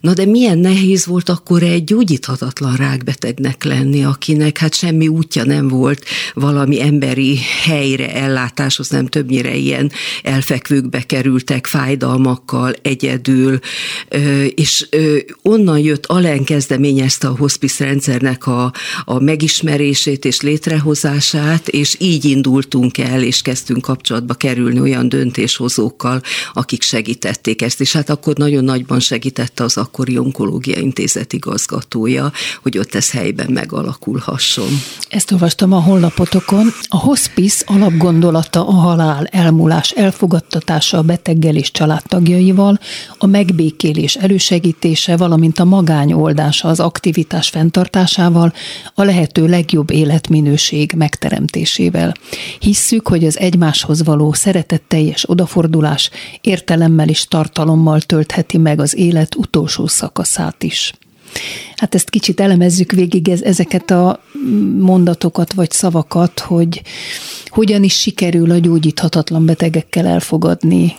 Na 0.00 0.14
de 0.14 0.24
milyen 0.24 0.58
nehéz 0.58 1.06
volt 1.06 1.28
akkor 1.28 1.62
egy 1.62 1.84
gyógyíthatatlan 1.84 2.76
rákbetegnek 2.76 3.64
lenni, 3.64 4.04
akinek 4.04 4.58
hát 4.58 4.74
semmi 4.74 5.08
útja 5.08 5.44
nem 5.44 5.68
volt 5.68 6.04
valami 6.34 6.82
emberi 6.82 7.38
helyre, 7.64 8.14
ellátáshoz, 8.14 8.88
nem 8.88 9.06
többnyire 9.06 9.54
ilyen 9.54 9.90
elfekvőkbe 10.22 11.02
kerültek 11.02 11.66
fájdalmakkal, 11.66 12.74
egyedül, 12.82 13.58
és 14.54 14.88
onnan 15.42 15.78
jött, 15.78 16.06
Alen 16.06 16.44
kezdeményezte 16.44 17.28
a 17.28 17.36
hospice 17.36 17.84
rendszernek 17.84 18.46
a, 18.46 18.72
a 19.04 19.20
megismerését 19.20 20.24
és 20.24 20.40
létrehozását, 20.40 21.17
hatását, 21.18 21.68
és 21.68 21.96
így 22.00 22.24
indultunk 22.24 22.98
el, 22.98 23.22
és 23.22 23.42
kezdtünk 23.42 23.82
kapcsolatba 23.82 24.34
kerülni 24.34 24.80
olyan 24.80 25.08
döntéshozókkal, 25.08 26.20
akik 26.52 26.82
segítették 26.82 27.62
ezt, 27.62 27.80
és 27.80 27.92
hát 27.92 28.10
akkor 28.10 28.36
nagyon 28.36 28.64
nagyban 28.64 29.00
segítette 29.00 29.64
az 29.64 29.76
akkori 29.76 30.18
onkológia 30.18 30.78
intézet 30.78 31.32
igazgatója, 31.32 32.32
hogy 32.62 32.78
ott 32.78 32.94
ez 32.94 33.10
helyben 33.10 33.50
megalakulhasson. 33.50 34.68
Ezt 35.08 35.32
olvastam 35.32 35.72
a 35.72 35.80
honlapotokon. 35.80 36.72
A 36.88 36.96
hospice 36.96 37.64
alapgondolata 37.66 38.66
a 38.66 38.72
halál, 38.72 39.24
elmúlás, 39.24 39.90
elfogadtatása 39.90 40.98
a 40.98 41.02
beteggel 41.02 41.56
és 41.56 41.70
családtagjaival, 41.70 42.78
a 43.18 43.26
megbékélés 43.26 44.14
elősegítése, 44.14 45.16
valamint 45.16 45.58
a 45.58 45.64
magány 45.64 46.12
oldása 46.12 46.68
az 46.68 46.80
aktivitás 46.80 47.48
fenntartásával, 47.48 48.52
a 48.94 49.02
lehető 49.02 49.46
legjobb 49.46 49.90
életminőség 49.90 50.92
megteremtésével. 50.98 52.14
Hisszük, 52.58 53.08
hogy 53.08 53.24
az 53.24 53.38
egymáshoz 53.38 54.04
való 54.04 54.32
szeretetteljes 54.32 55.30
odafordulás 55.30 56.10
értelemmel 56.40 57.08
és 57.08 57.24
tartalommal 57.24 58.00
töltheti 58.00 58.58
meg 58.58 58.80
az 58.80 58.96
élet 58.96 59.34
utolsó 59.34 59.86
szakaszát 59.86 60.62
is. 60.62 60.92
Hát 61.76 61.94
ezt 61.94 62.10
kicsit 62.10 62.40
elemezzük 62.40 62.92
végig 62.92 63.28
ezeket 63.28 63.90
a 63.90 64.22
mondatokat 64.78 65.52
vagy 65.52 65.70
szavakat, 65.70 66.40
hogy 66.40 66.82
hogyan 67.46 67.82
is 67.82 68.00
sikerül 68.00 68.50
a 68.50 68.58
gyógyíthatatlan 68.58 69.46
betegekkel 69.46 70.06
elfogadni 70.06 70.96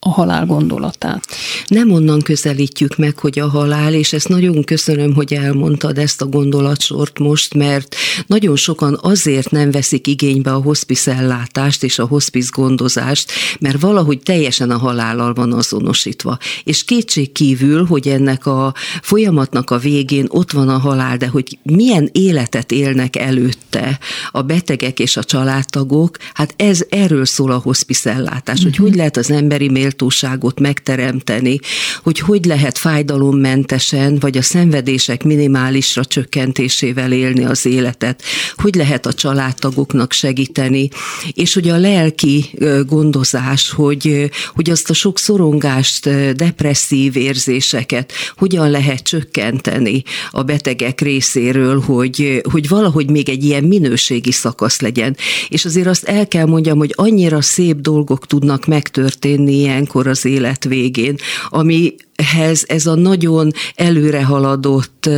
a 0.00 0.08
halál 0.08 0.46
gondolatát. 0.46 1.24
Nem 1.66 1.90
onnan 1.90 2.20
közelítjük 2.20 2.96
meg, 2.96 3.18
hogy 3.18 3.38
a 3.38 3.48
halál, 3.48 3.94
és 3.94 4.12
ezt 4.12 4.28
nagyon 4.28 4.64
köszönöm, 4.64 5.14
hogy 5.14 5.34
elmondtad 5.34 5.98
ezt 5.98 6.22
a 6.22 6.26
gondolatsort 6.26 7.18
most, 7.18 7.54
mert 7.54 7.94
nagyon 8.26 8.56
sokan 8.56 8.98
azért 9.02 9.50
nem 9.50 9.70
veszik 9.70 10.06
igénybe 10.06 10.52
a 10.52 10.62
hospice 10.62 11.12
ellátást 11.14 11.82
és 11.82 11.98
a 11.98 12.06
hospice 12.06 12.50
gondozást, 12.52 13.32
mert 13.60 13.80
valahogy 13.80 14.18
teljesen 14.18 14.70
a 14.70 14.78
halállal 14.78 15.34
van 15.34 15.52
azonosítva. 15.52 16.38
És 16.64 16.84
kétség 16.84 17.32
kívül, 17.32 17.84
hogy 17.84 18.08
ennek 18.08 18.46
a 18.46 18.74
folyamatnak 19.02 19.70
a 19.70 19.78
végén 19.78 20.26
ott 20.28 20.52
van 20.52 20.68
a 20.68 20.78
halál, 20.78 21.16
de 21.16 21.26
hogy 21.26 21.58
milyen 21.62 22.08
életet 22.12 22.72
élnek 22.72 23.16
előtte 23.16 23.98
a 24.30 24.42
betegek 24.42 24.98
és 24.98 25.16
a 25.16 25.24
családtagok, 25.24 26.16
hát 26.34 26.54
ez 26.56 26.80
erről 26.88 27.24
szól 27.24 27.50
a 27.50 27.58
hospice 27.58 28.10
ellátás, 28.10 28.58
uh-huh. 28.58 28.62
hogy 28.62 28.72
mhm. 28.72 28.82
hogy 28.82 28.96
lehet 28.96 29.16
az 29.16 29.30
emberi 29.30 29.68
méltóságot 29.88 30.60
megteremteni, 30.60 31.58
hogy 32.02 32.18
hogy 32.18 32.44
lehet 32.44 32.78
fájdalommentesen, 32.78 34.18
vagy 34.18 34.36
a 34.36 34.42
szenvedések 34.42 35.24
minimálisra 35.24 36.04
csökkentésével 36.04 37.12
élni 37.12 37.44
az 37.44 37.66
életet, 37.66 38.22
hogy 38.56 38.74
lehet 38.74 39.06
a 39.06 39.12
családtagoknak 39.12 40.12
segíteni, 40.12 40.88
és 41.32 41.54
hogy 41.54 41.68
a 41.68 41.76
lelki 41.76 42.50
gondozás, 42.86 43.70
hogy, 43.70 44.30
hogy 44.54 44.70
azt 44.70 44.90
a 44.90 44.94
sok 44.94 45.18
szorongást, 45.18 46.34
depresszív 46.34 47.16
érzéseket 47.16 48.12
hogyan 48.36 48.70
lehet 48.70 49.02
csökkenteni 49.02 50.02
a 50.30 50.42
betegek 50.42 51.00
részéről, 51.00 51.80
hogy, 51.80 52.40
hogy 52.50 52.68
valahogy 52.68 53.10
még 53.10 53.28
egy 53.28 53.44
ilyen 53.44 53.64
minőségi 53.64 54.32
szakasz 54.32 54.80
legyen. 54.80 55.16
És 55.48 55.64
azért 55.64 55.86
azt 55.86 56.04
el 56.04 56.28
kell 56.28 56.46
mondjam, 56.46 56.78
hogy 56.78 56.92
annyira 56.94 57.40
szép 57.40 57.76
dolgok 57.80 58.26
tudnak 58.26 58.66
megtörténni 58.66 59.52
ilyen 59.52 59.77
ilyenkor 59.78 60.06
az 60.06 60.24
élet 60.24 60.64
végén, 60.64 61.16
ami 61.48 61.94
ehhez 62.18 62.64
ez 62.66 62.86
a 62.86 62.94
nagyon 62.94 63.50
előrehaladott 63.74 65.10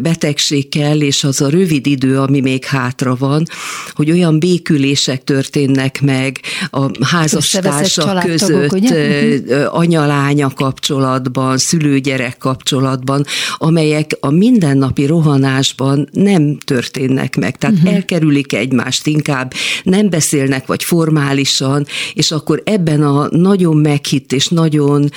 betegség 0.00 0.68
kell, 0.68 1.00
és 1.00 1.24
az 1.24 1.40
a 1.40 1.48
rövid 1.48 1.86
idő, 1.86 2.18
ami 2.18 2.40
még 2.40 2.64
hátra 2.64 3.16
van, 3.18 3.46
hogy 3.92 4.10
olyan 4.10 4.38
békülések 4.38 5.24
történnek 5.24 6.00
meg 6.02 6.40
a 6.70 7.04
házastársak 7.04 8.24
között, 8.24 8.70
mhm. 8.70 9.54
anyalánya 9.66 10.50
kapcsolatban, 10.50 11.58
szülőgyerek 11.58 12.38
kapcsolatban, 12.38 13.24
amelyek 13.56 14.16
a 14.20 14.30
mindennapi 14.30 15.06
rohanásban 15.06 16.08
nem 16.12 16.58
történnek 16.58 17.36
meg. 17.36 17.58
Tehát 17.58 17.76
uh-huh. 17.76 17.94
elkerülik 17.94 18.52
egymást 18.52 19.06
inkább, 19.06 19.52
nem 19.82 20.10
beszélnek, 20.10 20.66
vagy 20.66 20.84
formálisan, 20.84 21.86
és 22.14 22.30
akkor 22.30 22.62
ebben 22.64 23.02
a 23.02 23.28
nagyon 23.30 23.76
meghitt 23.76 24.32
és 24.32 24.48
nagyon 24.48 25.10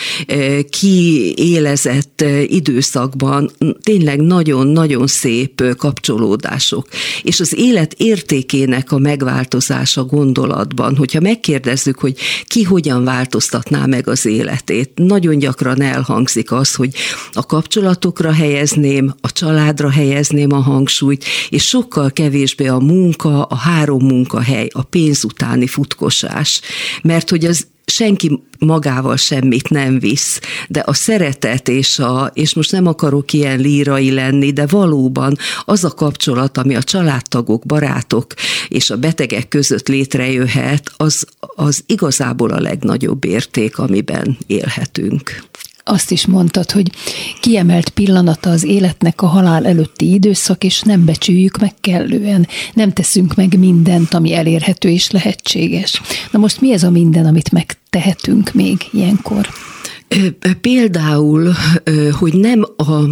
ki 0.70 0.95
kiélezett 0.96 2.24
időszakban 2.46 3.52
tényleg 3.84 4.20
nagyon-nagyon 4.20 5.08
szép 5.08 5.76
kapcsolódások. 5.78 6.88
És 7.22 7.40
az 7.40 7.58
élet 7.58 7.94
értékének 7.98 8.92
a 8.92 8.98
megváltozása 8.98 10.04
gondolatban, 10.04 10.96
hogyha 10.96 11.20
megkérdezzük, 11.20 12.00
hogy 12.00 12.18
ki 12.46 12.64
hogyan 12.64 13.04
változtatná 13.04 13.86
meg 13.86 14.08
az 14.08 14.26
életét, 14.26 14.92
nagyon 14.96 15.38
gyakran 15.38 15.82
elhangzik 15.82 16.52
az, 16.52 16.76
hogy 16.76 16.94
a 17.34 17.46
kapcsolatokra 17.46 18.32
helyezném, 18.32 19.14
a 19.22 19.32
családra 19.32 19.90
helyezném 19.90 20.52
a 20.52 20.60
hangsúlyt, 20.60 21.26
és 21.50 21.64
sokkal 21.64 22.12
kevésbé 22.12 22.68
a 22.68 22.80
munka, 22.80 23.44
a 23.44 23.56
három 23.56 24.06
munkahely, 24.06 24.68
a 24.72 24.84
pénz 24.84 25.24
utáni 25.24 25.68
futkosás. 25.68 26.62
Mert 27.02 27.30
hogy 27.30 27.46
az 27.46 27.68
senki 27.86 28.44
magával 28.60 29.18
semmit 29.18 29.70
nem 29.70 30.00
visz, 30.00 30.40
de 30.68 30.80
a 30.80 30.94
szeretet 30.94 31.68
és 31.68 32.00
a, 32.00 32.32
és 32.34 32.54
most 32.54 32.72
nem 32.72 32.88
akarok 32.88 33.34
ilyen 33.34 33.60
lírai 33.60 34.12
lenni, 34.12 34.52
de 34.52 34.66
valóban 34.66 35.38
az 35.66 35.84
a 35.84 35.90
kapcsolat, 35.90 36.58
ami 36.58 36.76
a 36.76 36.84
családtagok, 36.84 37.66
barátok 37.66 38.34
és 38.68 38.90
a 38.90 38.98
betegek 38.98 39.48
között 39.48 39.88
létrejöhet, 39.88 40.92
az, 40.98 41.28
az 41.40 41.84
igazából 41.86 42.52
a 42.52 42.60
legnagyobb 42.60 43.26
érték, 43.26 43.78
amiben 43.78 44.38
élhetünk 44.48 45.44
azt 45.88 46.12
is 46.12 46.26
mondtad, 46.26 46.72
hogy 46.72 46.92
kiemelt 47.42 47.90
pillanata 47.90 48.50
az 48.50 48.64
életnek 48.64 49.22
a 49.22 49.26
halál 49.26 49.66
előtti 49.66 50.14
időszak, 50.14 50.64
és 50.64 50.82
nem 50.82 51.06
becsüljük 51.06 51.58
meg 51.58 51.74
kellően. 51.82 52.48
Nem 52.74 52.94
teszünk 52.94 53.36
meg 53.36 53.60
mindent, 53.60 54.14
ami 54.14 54.34
elérhető 54.34 54.90
és 54.90 55.12
lehetséges. 55.12 56.02
Na 56.32 56.40
most 56.40 56.62
mi 56.62 56.74
ez 56.74 56.84
a 56.84 56.90
minden, 56.90 57.26
amit 57.26 57.52
megtehetünk 57.52 58.54
még 58.54 58.78
ilyenkor? 58.92 59.50
Például, 60.62 61.54
hogy 62.12 62.34
nem 62.34 62.66
a 62.78 63.12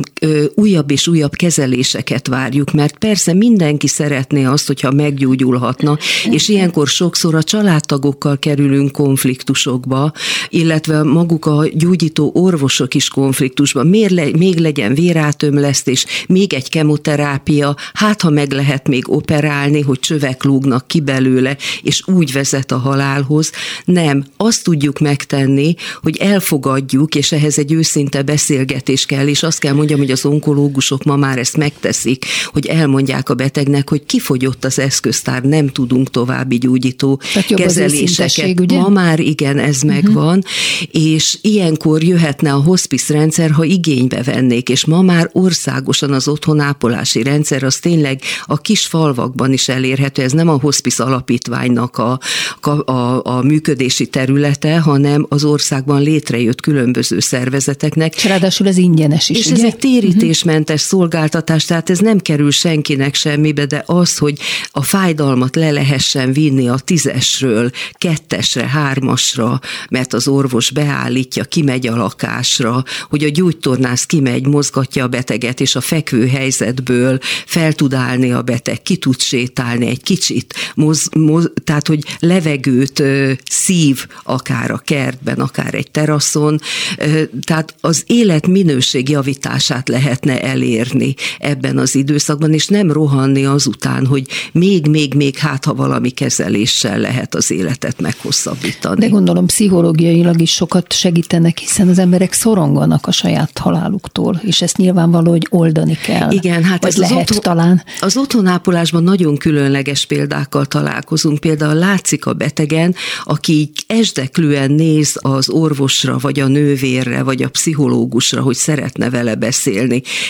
újabb 0.55 0.91
és 0.91 1.07
újabb 1.07 1.33
kezeléseket 1.33 2.27
várjuk, 2.27 2.71
mert 2.71 2.97
persze 2.97 3.33
mindenki 3.33 3.87
szeretné 3.87 4.43
azt, 4.43 4.67
hogyha 4.67 4.91
meggyógyulhatna, 4.91 5.97
és 6.29 6.49
ilyenkor 6.49 6.87
sokszor 6.87 7.35
a 7.35 7.43
családtagokkal 7.43 8.39
kerülünk 8.39 8.91
konfliktusokba, 8.91 10.11
illetve 10.49 11.03
maguk 11.03 11.45
a 11.45 11.65
gyógyító 11.73 12.31
orvosok 12.33 12.93
is 12.93 13.07
konfliktusba. 13.07 13.83
Miért 13.83 14.11
le, 14.11 14.25
még 14.37 14.57
legyen 14.57 14.93
vérátömlesztés, 14.93 16.05
még 16.27 16.53
egy 16.53 16.69
kemoterápia, 16.69 17.75
hát 17.93 18.21
ha 18.21 18.29
meg 18.29 18.51
lehet 18.51 18.87
még 18.87 19.11
operálni, 19.11 19.81
hogy 19.81 19.99
csövek 19.99 20.43
lúgnak 20.43 20.87
ki 20.87 20.99
belőle, 20.99 21.57
és 21.81 22.07
úgy 22.07 22.31
vezet 22.31 22.71
a 22.71 22.77
halálhoz. 22.77 23.51
Nem, 23.85 24.25
azt 24.37 24.63
tudjuk 24.63 24.99
megtenni, 24.99 25.75
hogy 26.01 26.17
elfogadjuk, 26.17 27.15
és 27.15 27.31
ehhez 27.31 27.57
egy 27.57 27.71
őszinte 27.71 28.21
beszélgetés 28.21 29.05
kell, 29.05 29.27
és 29.27 29.43
azt 29.43 29.59
kell 29.59 29.73
mondjam, 29.73 29.99
hogy 29.99 30.11
az 30.13 30.25
onkológusok 30.25 31.03
ma 31.03 31.15
már 31.15 31.37
ezt 31.37 31.57
megteszik, 31.57 32.25
hogy 32.45 32.65
elmondják 32.65 33.29
a 33.29 33.33
betegnek, 33.33 33.89
hogy 33.89 34.05
kifogyott 34.05 34.65
az 34.65 34.79
eszköztár, 34.79 35.43
nem 35.43 35.67
tudunk 35.67 36.09
további 36.09 36.57
gyógyító 36.57 37.21
kezeléseket. 37.47 38.71
Ma 38.71 38.89
már 38.89 39.19
igen, 39.19 39.57
ez 39.57 39.75
uh-huh. 39.75 39.91
megvan, 39.91 40.43
és 40.91 41.37
ilyenkor 41.41 42.03
jöhetne 42.03 42.53
a 42.53 42.61
hospice 42.61 43.13
rendszer, 43.13 43.51
ha 43.51 43.63
igénybe 43.63 44.23
vennék, 44.23 44.69
és 44.69 44.85
ma 44.85 45.01
már 45.01 45.29
országosan 45.33 46.11
az 46.11 46.27
otthonápolási 46.27 47.23
rendszer 47.23 47.63
az 47.63 47.75
tényleg 47.75 48.21
a 48.45 48.57
kis 48.57 48.85
falvakban 48.85 49.53
is 49.53 49.67
elérhető, 49.69 50.21
ez 50.21 50.31
nem 50.31 50.49
a 50.49 50.59
hospice 50.59 51.03
alapítványnak 51.03 51.97
a, 51.97 52.19
a, 52.61 52.91
a, 52.91 53.21
a 53.23 53.41
működési 53.41 54.07
területe, 54.07 54.79
hanem 54.79 55.25
az 55.29 55.43
országban 55.43 56.01
létrejött 56.01 56.61
különböző 56.61 57.19
szervezeteknek. 57.19 58.15
És 58.15 58.25
ráadásul 58.25 58.67
ez 58.67 58.77
ingyenes 58.77 59.29
is, 59.29 59.37
És 59.37 59.45
ugye? 59.45 59.55
ez 59.55 59.63
egy 59.63 59.75
térítésmentes 60.03 60.81
szolgáltatás, 60.81 61.65
tehát 61.65 61.89
ez 61.89 61.99
nem 61.99 62.19
kerül 62.19 62.51
senkinek 62.51 63.15
semmibe, 63.15 63.65
de 63.65 63.83
az, 63.85 64.17
hogy 64.17 64.39
a 64.71 64.83
fájdalmat 64.83 65.55
le 65.55 65.71
lehessen 65.71 66.33
vinni 66.33 66.67
a 66.67 66.75
tízesről, 66.75 67.71
kettesre, 67.91 68.67
hármasra, 68.67 69.59
mert 69.89 70.13
az 70.13 70.27
orvos 70.27 70.71
beállítja, 70.71 71.43
kimegy 71.43 71.87
a 71.87 71.95
lakásra, 71.95 72.83
hogy 73.09 73.23
a 73.23 73.29
gyógytornász 73.29 74.05
kimegy, 74.05 74.47
mozgatja 74.47 75.03
a 75.03 75.07
beteget, 75.07 75.59
és 75.59 75.75
a 75.75 75.81
fekvő 75.81 76.27
helyzetből 76.27 77.19
fel 77.45 77.73
tud 77.73 77.93
állni 77.93 78.31
a 78.31 78.41
beteg, 78.41 78.81
ki 78.81 78.97
tud 78.97 79.21
sétálni 79.21 79.87
egy 79.87 80.03
kicsit, 80.03 80.53
moz, 80.75 81.09
moz, 81.15 81.51
tehát 81.63 81.87
hogy 81.87 82.03
levegőt 82.19 82.99
ö, 82.99 83.31
szív 83.49 84.05
akár 84.23 84.71
a 84.71 84.77
kertben, 84.77 85.39
akár 85.39 85.73
egy 85.73 85.91
teraszon, 85.91 86.59
ö, 86.97 87.21
tehát 87.41 87.75
az 87.81 88.03
élet 88.07 88.47
minőség 88.47 89.09
javítását 89.09 89.89
lehetne 89.93 90.41
elérni 90.41 91.13
ebben 91.39 91.77
az 91.77 91.95
időszakban, 91.95 92.53
és 92.53 92.67
nem 92.67 92.91
rohanni 92.91 93.45
azután, 93.45 94.05
hogy 94.05 94.27
még, 94.51 94.87
még, 94.87 95.13
még 95.13 95.37
hát, 95.37 95.65
ha 95.65 95.73
valami 95.73 96.09
kezeléssel 96.09 96.99
lehet 96.99 97.35
az 97.35 97.51
életet 97.51 98.01
meghosszabbítani. 98.01 98.99
De 98.99 99.07
gondolom 99.07 99.45
pszichológiailag 99.45 100.41
is 100.41 100.51
sokat 100.51 100.93
segítenek, 100.93 101.57
hiszen 101.57 101.87
az 101.87 101.99
emberek 101.99 102.33
szoronganak 102.33 103.07
a 103.07 103.11
saját 103.11 103.57
haláluktól, 103.57 104.41
és 104.43 104.61
ezt 104.61 104.77
nyilvánvaló, 104.77 105.31
hogy 105.31 105.47
oldani 105.49 105.97
kell. 106.05 106.31
Igen, 106.31 106.63
hát 106.63 106.85
ez 106.85 106.93
az 106.93 106.99
lehet 106.99 107.19
otthon- 107.19 107.43
talán. 107.43 107.83
Az 108.01 108.17
otthonápolásban 108.17 109.03
nagyon 109.03 109.37
különleges 109.37 110.05
példákkal 110.05 110.65
találkozunk. 110.65 111.39
Például 111.39 111.73
látszik 111.73 112.25
a 112.25 112.33
betegen, 112.33 112.95
aki 113.23 113.53
így 113.53 113.83
esdeklően 113.87 114.71
néz 114.71 115.17
az 115.21 115.49
orvosra, 115.49 116.17
vagy 116.17 116.39
a 116.39 116.47
nővérre, 116.47 117.23
vagy 117.23 117.43
a 117.43 117.49
pszichológusra, 117.49 118.41
hogy 118.41 118.55
szeretne 118.55 119.09
vele 119.09 119.35
beszélni, 119.35 119.72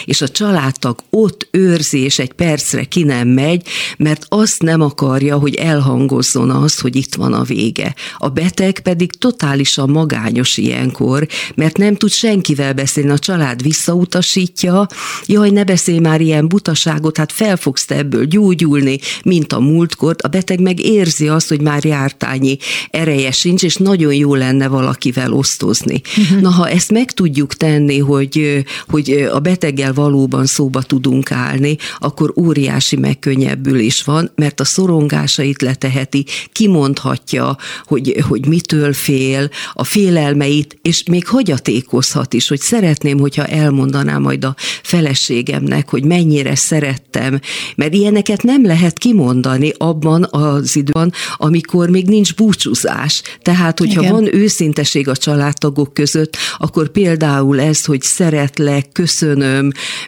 és 0.05 0.21
a 0.21 0.27
családtag 0.27 0.99
ott 1.09 1.47
őrzi, 1.51 1.99
és 1.99 2.19
egy 2.19 2.33
percre 2.33 2.83
ki 2.83 3.03
nem 3.03 3.27
megy, 3.27 3.67
mert 3.97 4.25
azt 4.29 4.61
nem 4.61 4.81
akarja, 4.81 5.37
hogy 5.37 5.55
elhangozzon 5.55 6.49
az, 6.49 6.79
hogy 6.79 6.95
itt 6.95 7.15
van 7.15 7.33
a 7.33 7.43
vége. 7.43 7.95
A 8.17 8.29
beteg 8.29 8.79
pedig 8.79 9.11
totálisan 9.11 9.89
magányos 9.89 10.57
ilyenkor, 10.57 11.27
mert 11.55 11.77
nem 11.77 11.95
tud 11.95 12.11
senkivel 12.11 12.73
beszélni, 12.73 13.09
a 13.09 13.19
család 13.19 13.61
visszautasítja, 13.61 14.87
jaj, 15.25 15.49
ne 15.49 15.63
beszélj 15.63 15.99
már 15.99 16.21
ilyen 16.21 16.47
butaságot, 16.47 17.17
hát 17.17 17.31
fel 17.31 17.57
fogsz 17.57 17.85
te 17.85 17.95
ebből 17.95 18.25
gyógyulni, 18.25 18.99
mint 19.23 19.53
a 19.53 19.59
múltkor, 19.59 20.15
a 20.23 20.27
beteg 20.27 20.59
meg 20.59 20.79
érzi 20.79 21.27
azt, 21.27 21.49
hogy 21.49 21.61
már 21.61 21.85
jártányi 21.85 22.57
ereje 22.89 23.31
sincs, 23.31 23.63
és 23.63 23.75
nagyon 23.75 24.13
jó 24.13 24.35
lenne 24.35 24.67
valakivel 24.67 25.33
osztozni. 25.33 26.01
Uh-huh. 26.17 26.41
Na, 26.41 26.49
ha 26.49 26.69
ezt 26.69 26.91
meg 26.91 27.11
tudjuk 27.11 27.53
tenni, 27.53 27.99
hogy, 27.99 28.65
hogy 28.87 29.29
a 29.34 29.39
beteggel 29.39 29.93
valóban 29.93 30.45
szóba 30.45 30.81
tudunk 30.81 31.31
állni, 31.31 31.77
akkor 31.99 32.34
óriási 32.36 32.95
megkönnyebbülés 32.95 34.03
van, 34.03 34.31
mert 34.36 34.59
a 34.59 34.65
szorongásait 34.65 35.61
leteheti, 35.61 36.25
kimondhatja, 36.51 37.57
hogy, 37.86 38.23
hogy 38.27 38.47
mitől 38.47 38.93
fél, 38.93 39.49
a 39.73 39.84
félelmeit, 39.84 40.77
és 40.81 41.03
még 41.03 41.27
hagyatékozhat 41.27 42.34
is, 42.34 42.47
hogy 42.47 42.59
szeretném, 42.59 43.19
hogyha 43.19 43.45
elmondaná 43.45 44.17
majd 44.17 44.43
a 44.43 44.55
feleségemnek, 44.84 45.89
hogy 45.89 46.03
mennyire 46.03 46.55
szerettem, 46.55 47.39
mert 47.75 47.93
ilyeneket 47.93 48.43
nem 48.43 48.65
lehet 48.65 48.97
kimondani 48.97 49.71
abban 49.77 50.27
az 50.29 50.75
időben, 50.75 51.13
amikor 51.36 51.89
még 51.89 52.07
nincs 52.07 52.36
búcsúzás. 52.36 53.21
Tehát, 53.41 53.79
hogyha 53.79 54.01
Igen. 54.01 54.13
van 54.13 54.36
őszinteség 54.36 55.07
a 55.07 55.15
családtagok 55.15 55.93
között, 55.93 56.38
akkor 56.57 56.89
például 56.89 57.59
ez, 57.59 57.86
hogy 57.86 58.01
szeretlek, 58.01 58.91
köszönöm, 58.91 59.21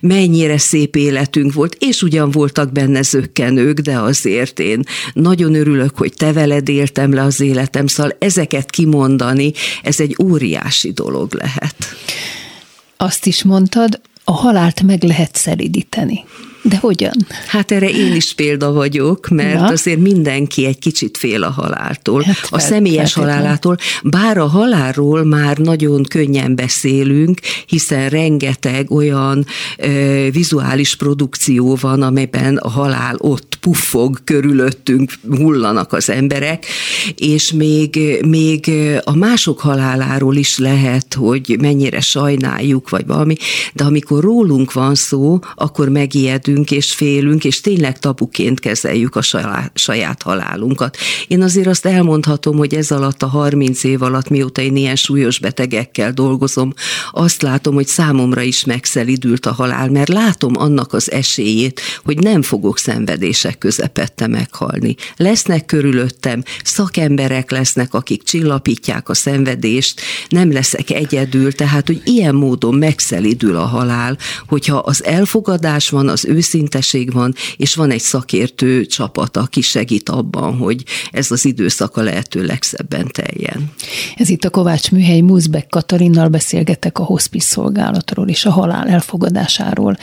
mennyire 0.02 0.58
szép 0.58 0.96
életünk 0.96 1.54
volt, 1.54 1.76
és 1.80 2.02
ugyan 2.02 2.32
voltak 2.32 2.72
benne 2.72 3.02
zökkenők, 3.02 3.80
de 3.80 4.00
azért 4.00 4.60
én 4.60 4.84
nagyon 5.14 5.56
örülök, 5.56 5.98
hogy 5.98 6.14
te 6.14 6.34
veled 6.34 6.70
éltem 6.70 7.14
le 7.14 7.22
az 7.22 7.40
életem, 7.40 7.88
szóval 7.88 8.16
ezeket 8.20 8.70
kimondani, 8.70 9.52
ez 9.84 10.00
egy 10.00 10.16
óriási 10.24 10.92
dolog 10.92 11.34
lehet. 11.34 11.76
Azt 12.98 13.26
is 13.26 13.44
mondtad, 13.44 14.02
a 14.24 14.32
halált 14.32 14.82
meg 14.82 15.04
lehet 15.04 15.36
szelidíteni. 15.36 16.24
De 16.70 16.78
hogyan? 16.78 17.14
Hát 17.48 17.72
erre 17.72 17.90
én 17.90 18.16
is 18.16 18.34
példa 18.34 18.72
vagyok, 18.72 19.28
mert 19.28 19.60
Na. 19.60 19.68
azért 19.68 20.00
mindenki 20.00 20.66
egy 20.66 20.80
kicsit 20.80 21.18
fél 21.18 21.44
a 21.44 21.50
haláltól, 21.52 22.22
Hát 22.22 22.38
a 22.50 22.60
személyes 22.60 23.14
feltétlenül. 23.14 23.34
halálától, 23.42 23.78
bár 24.04 24.38
a 24.38 24.46
halálról 24.46 25.24
már 25.24 25.58
nagyon 25.58 26.04
könnyen 26.04 26.56
beszélünk, 26.56 27.40
hiszen 27.68 28.10
rengeteg 28.10 28.92
olyan 28.92 29.46
ö, 29.78 30.28
vizuális 30.32 30.96
produkció 30.96 31.78
van, 31.82 32.02
amelyben 32.02 32.58
a 32.58 32.70
halál 32.70 33.16
ott 33.18 33.58
puffog 33.60 34.18
körülöttünk, 34.24 35.12
hullanak 35.30 35.94
az 35.94 36.10
emberek, 36.10 36.66
és 37.18 37.52
még, 37.52 38.00
még 38.28 38.72
a 39.04 39.16
mások 39.16 39.60
haláláról 39.60 40.36
is 40.36 40.58
lehet, 40.58 41.14
hogy 41.14 41.58
mennyire 41.62 42.02
sajnáljuk, 42.02 42.90
vagy 42.90 43.06
valami, 43.06 43.36
de 43.74 43.84
amikor 43.84 44.24
rólunk 44.24 44.74
van 44.74 44.96
szó, 44.96 45.40
akkor 45.56 45.90
megijedünk 45.90 46.54
és 46.64 46.94
félünk, 46.94 47.44
és 47.44 47.62
tényleg 47.62 48.00
tabuként 48.00 48.60
kezeljük 48.60 49.16
a 49.16 49.22
saját, 49.74 50.22
halálunkat. 50.22 50.98
Én 51.28 51.42
azért 51.42 51.68
azt 51.68 51.86
elmondhatom, 51.86 52.58
hogy 52.58 52.76
ez 52.76 52.92
alatt 52.92 53.24
a 53.24 53.28
30 53.28 53.84
év 53.84 54.02
alatt, 54.02 54.30
mióta 54.30 54.62
én 54.62 54.76
ilyen 54.76 54.96
súlyos 54.96 55.40
betegekkel 55.40 56.12
dolgozom, 56.12 56.74
azt 57.12 57.42
látom, 57.42 57.74
hogy 57.74 57.88
számomra 57.88 58.42
is 58.42 58.66
megszelidült 58.66 59.46
a 59.46 59.54
halál, 59.54 59.90
mert 59.90 60.10
látom 60.10 60.54
annak 60.58 60.94
az 60.94 61.12
esélyét, 61.12 61.82
hogy 62.04 62.18
nem 62.18 62.42
fogok 62.42 62.78
szenvedések 62.78 63.58
közepette 63.58 64.28
meghalni. 64.28 64.96
Lesznek 65.16 65.66
körülöttem, 65.66 66.44
szakemberek 66.64 67.52
lesznek, 67.52 67.94
akik 67.94 68.24
csillapítják 68.24 69.10
a 69.10 69.14
szenvedést, 69.14 70.02
nem 70.30 70.52
leszek 70.52 70.90
egyedül, 70.90 71.54
tehát, 71.54 71.88
hogy 71.88 72.02
ilyen 72.04 72.36
módon 72.36 72.76
megszelidül 72.76 73.56
a 73.56 73.66
halál, 73.66 74.18
hogyha 74.48 74.78
az 74.78 75.04
elfogadás 75.04 75.90
van, 75.90 76.08
az 76.08 76.28
őszinteség 76.46 77.14
van, 77.14 77.34
és 77.58 77.76
van 77.76 77.92
egy 77.92 78.02
szakértő 78.02 78.86
csapat, 78.86 79.38
aki 79.38 79.62
segít 79.62 80.10
abban, 80.10 80.58
hogy 80.58 80.84
ez 81.12 81.32
az 81.32 81.46
időszak 81.46 81.98
a 81.98 82.02
lehető 82.02 82.46
legszebben 82.46 83.08
teljen. 83.12 83.72
Ez 84.16 84.30
itt 84.30 84.44
a 84.44 84.50
Kovács 84.50 84.92
Műhely 84.92 85.20
Muszbek 85.20 85.68
Katarinnal 85.68 86.28
beszélgetek 86.28 87.00
a 87.00 87.04
hospice 87.04 87.48
szolgálatról 87.48 88.28
és 88.28 88.46
a 88.46 88.52
halál 88.52 88.88
elfogadásáról. 88.88 89.98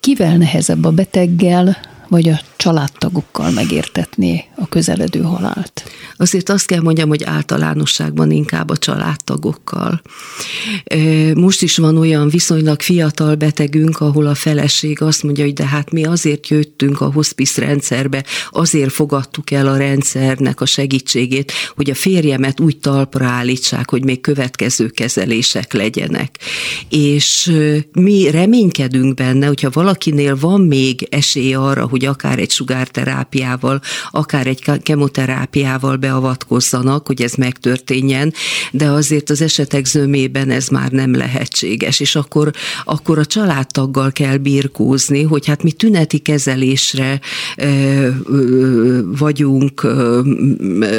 Kivel 0.00 0.36
nehezebb 0.36 0.84
a 0.84 0.90
beteggel, 0.90 1.76
vagy 2.08 2.28
a 2.28 2.40
családtagokkal 2.56 3.50
megértetni 3.50 4.44
a 4.56 4.68
közeledő 4.68 5.20
halált? 5.20 5.84
Azért 6.16 6.48
azt 6.48 6.66
kell 6.66 6.80
mondjam, 6.80 7.08
hogy 7.08 7.22
általánosságban 7.24 8.30
inkább 8.30 8.70
a 8.70 8.76
családtagokkal. 8.76 10.02
Most 11.34 11.62
is 11.62 11.76
van 11.76 11.96
olyan 11.96 12.28
viszonylag 12.28 12.82
fiatal 12.82 13.34
betegünk, 13.34 14.00
ahol 14.00 14.26
a 14.26 14.34
feleség 14.34 15.02
azt 15.02 15.22
mondja, 15.22 15.44
hogy 15.44 15.52
de 15.52 15.66
hát 15.66 15.90
mi 15.90 16.04
azért 16.04 16.48
jöttünk 16.48 17.00
a 17.00 17.12
hospice 17.12 17.60
rendszerbe, 17.60 18.24
azért 18.50 18.92
fogadtuk 18.92 19.50
el 19.50 19.66
a 19.66 19.76
rendszernek 19.76 20.60
a 20.60 20.66
segítségét, 20.66 21.52
hogy 21.74 21.90
a 21.90 21.94
férjemet 21.94 22.60
úgy 22.60 22.78
talpra 22.78 23.26
állítsák, 23.26 23.90
hogy 23.90 24.04
még 24.04 24.20
következő 24.20 24.88
kezelések 24.88 25.72
legyenek. 25.72 26.38
És 26.88 27.52
mi 27.92 28.30
reménykedünk 28.30 29.14
benne, 29.14 29.46
hogyha 29.46 29.70
valakinél 29.72 30.36
van 30.40 30.60
még 30.60 31.06
esély 31.10 31.54
arra, 31.54 31.86
hogy 31.94 32.04
akár 32.04 32.38
egy 32.38 32.50
sugárterápiával, 32.50 33.80
akár 34.10 34.46
egy 34.46 34.82
kemoterápiával 34.82 35.96
beavatkozzanak, 35.96 37.06
hogy 37.06 37.22
ez 37.22 37.32
megtörténjen, 37.34 38.32
de 38.70 38.86
azért 38.88 39.30
az 39.30 39.40
esetek 39.40 39.84
zömében 39.84 40.50
ez 40.50 40.68
már 40.68 40.90
nem 40.90 41.14
lehetséges, 41.16 42.00
és 42.00 42.16
akkor, 42.16 42.50
akkor 42.84 43.18
a 43.18 43.24
családtaggal 43.24 44.12
kell 44.12 44.36
birkózni, 44.36 45.22
hogy 45.22 45.46
hát 45.46 45.62
mi 45.62 45.72
tüneti 45.72 46.18
kezelésre 46.18 47.20
vagyunk, 49.18 49.86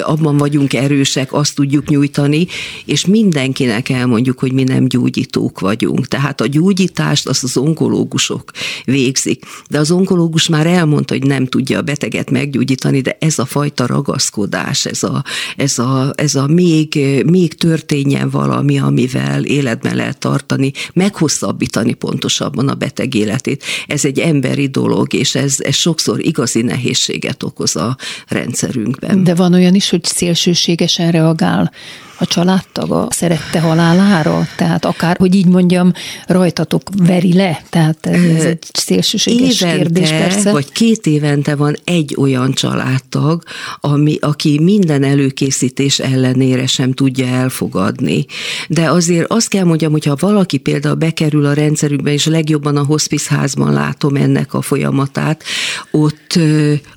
abban 0.01 0.37
vagyunk 0.37 0.73
erősek, 0.73 1.33
azt 1.33 1.55
tudjuk 1.55 1.89
nyújtani, 1.89 2.47
és 2.85 3.05
mindenkinek 3.05 3.89
elmondjuk, 3.89 4.39
hogy 4.39 4.51
mi 4.53 4.63
nem 4.63 4.87
gyógyítók 4.87 5.59
vagyunk. 5.59 6.07
Tehát 6.07 6.41
a 6.41 6.47
gyógyítást 6.47 7.27
azt 7.27 7.43
az 7.43 7.57
onkológusok 7.57 8.51
végzik. 8.85 9.43
De 9.69 9.79
az 9.79 9.91
onkológus 9.91 10.47
már 10.47 10.67
elmondta, 10.85 11.13
hogy 11.13 11.25
nem 11.25 11.45
tudja 11.45 11.77
a 11.77 11.81
beteget 11.81 12.29
meggyógyítani, 12.29 13.01
de 13.01 13.17
ez 13.19 13.39
a 13.39 13.45
fajta 13.45 13.85
ragaszkodás, 13.85 14.85
ez 14.85 15.03
a, 15.03 15.23
ez 15.57 15.79
a, 15.79 16.13
ez 16.15 16.35
a 16.35 16.47
még, 16.47 16.99
még 17.25 17.53
történjen 17.53 18.29
valami, 18.29 18.79
amivel 18.79 19.43
életben 19.43 19.95
lehet 19.95 20.17
tartani, 20.17 20.71
meghosszabbítani 20.93 21.93
pontosabban 21.93 22.67
a 22.67 22.73
beteg 22.73 23.13
életét. 23.15 23.63
Ez 23.87 24.05
egy 24.05 24.19
emberi 24.19 24.67
dolog, 24.67 25.13
és 25.13 25.35
ez, 25.35 25.55
ez 25.59 25.75
sokszor 25.75 26.25
igazi 26.25 26.61
nehézséget 26.61 27.43
okoz 27.43 27.75
a 27.75 27.97
rendszerünkben. 28.27 29.23
De 29.23 29.35
van 29.35 29.53
olyan 29.53 29.75
is, 29.75 29.89
hogy 29.89 30.03
szélsőségesen 30.03 31.11
reagál 31.11 31.71
a 32.17 32.25
családtag 32.25 32.91
a 32.91 33.07
szerette 33.09 33.59
halálára? 33.59 34.47
Tehát 34.55 34.85
akár, 34.85 35.17
hogy 35.17 35.35
így 35.35 35.47
mondjam, 35.47 35.91
rajtatok 36.27 36.81
veri 36.97 37.33
le? 37.33 37.61
Tehát 37.69 38.05
ez 38.05 38.43
egy 38.43 38.63
szélsőséges 38.73 39.61
évente, 39.61 39.77
kérdés 39.77 40.09
persze. 40.09 40.51
vagy 40.51 40.71
két 40.71 41.05
évente 41.05 41.55
van 41.55 41.75
egy 41.83 42.15
olyan 42.17 42.51
családtag, 42.51 43.43
ami, 43.79 44.17
aki 44.21 44.59
minden 44.59 45.03
előkészítés 45.03 45.99
ellenére 45.99 46.67
sem 46.67 46.91
tudja 46.91 47.27
elfogadni. 47.27 48.25
De 48.67 48.89
azért 48.89 49.31
azt 49.31 49.47
kell 49.47 49.63
mondjam, 49.63 49.91
hogyha 49.91 50.15
valaki 50.19 50.57
például 50.57 50.95
bekerül 50.95 51.45
a 51.45 51.53
rendszerükbe, 51.53 52.11
és 52.11 52.25
legjobban 52.25 52.77
a 52.77 52.83
hospice 52.83 53.35
házban 53.35 53.73
látom 53.73 54.15
ennek 54.15 54.53
a 54.53 54.61
folyamatát, 54.61 55.43
ott, 55.91 56.39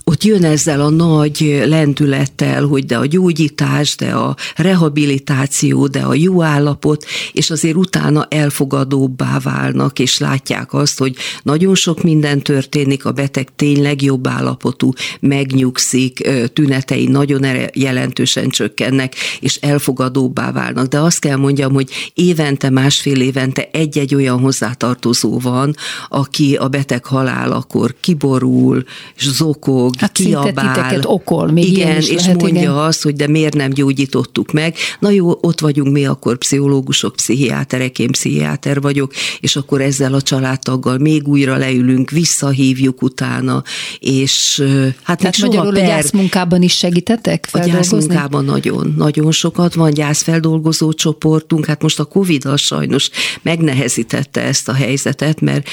ott 0.09 0.24
jön 0.24 0.44
ezzel 0.44 0.80
a 0.80 0.88
nagy 0.88 1.62
lendülettel, 1.66 2.66
hogy 2.66 2.86
de 2.86 2.96
a 2.96 3.06
gyógyítás, 3.06 3.96
de 3.96 4.11
a 4.11 4.36
rehabilitáció, 4.56 5.86
de 5.86 6.00
a 6.00 6.14
jó 6.14 6.42
állapot, 6.42 7.04
és 7.32 7.50
azért 7.50 7.76
utána 7.76 8.26
elfogadóbbá 8.30 9.38
válnak, 9.38 9.98
és 9.98 10.18
látják 10.18 10.72
azt, 10.72 10.98
hogy 10.98 11.16
nagyon 11.42 11.74
sok 11.74 12.02
minden 12.02 12.42
történik, 12.42 13.04
a 13.04 13.12
beteg 13.12 13.48
tényleg 13.56 14.02
jobb 14.02 14.26
állapotú, 14.26 14.92
megnyugszik, 15.20 16.30
tünetei 16.52 17.06
nagyon 17.06 17.46
jelentősen 17.74 18.48
csökkennek, 18.48 19.14
és 19.40 19.56
elfogadóbbá 19.56 20.52
válnak. 20.52 20.86
De 20.86 20.98
azt 20.98 21.18
kell 21.18 21.36
mondjam, 21.36 21.72
hogy 21.72 21.90
évente, 22.14 22.70
másfél 22.70 23.20
évente 23.20 23.68
egy-egy 23.72 24.14
olyan 24.14 24.40
hozzátartozó 24.40 25.38
van, 25.38 25.74
aki 26.09 26.54
a 26.54 26.68
beteg 26.68 27.04
halálakor 27.04 27.94
kiborul, 28.00 28.84
és 29.16 29.28
zokog, 29.30 29.96
hát 29.99 30.12
kiabál. 30.12 31.01
okol, 31.03 31.51
még 31.51 31.72
igen, 31.72 31.96
és 31.96 32.09
lehet, 32.09 32.40
mondja 32.40 32.61
igen. 32.61 32.74
azt, 32.74 33.03
hogy 33.03 33.14
de 33.14 33.26
miért 33.26 33.55
nem 33.55 33.70
gyógyítottuk 33.70 34.53
meg 34.53 34.74
na 34.99 35.11
jó, 35.11 35.38
ott 35.40 35.61
vagyunk 35.61 35.92
mi 35.92 36.07
akkor 36.07 36.38
pszichológusok, 36.38 37.16
pszichiáterek, 37.16 37.99
én 37.99 38.11
pszichiáter 38.11 38.80
vagyok, 38.80 39.12
és 39.40 39.57
akkor 39.57 39.80
ezzel 39.80 40.14
a 40.14 40.22
családtaggal 40.22 40.99
még 40.99 41.28
újra 41.28 41.57
leülünk, 41.57 42.11
visszahívjuk 42.11 43.03
utána, 43.03 43.62
és 43.99 44.64
hát 45.03 45.18
Tehát 45.18 45.38
magyarul 45.38 45.72
per... 45.72 45.82
a 45.82 45.86
gyászmunkában 45.86 46.62
is 46.62 46.76
segítetek 46.76 47.49
A 47.53 47.59
gyászmunkában 47.59 48.44
nagyon, 48.44 48.94
nagyon 48.96 49.32
sokat 49.32 49.74
van 49.74 49.90
gyászfeldolgozó 49.90 50.92
csoportunk, 50.92 51.64
hát 51.64 51.82
most 51.82 52.01
a 52.01 52.05
covid 52.05 52.46
sajnos 52.57 53.11
megnehezítette 53.42 54.40
ezt 54.40 54.68
a 54.68 54.72
helyzetet, 54.72 55.40
mert 55.40 55.68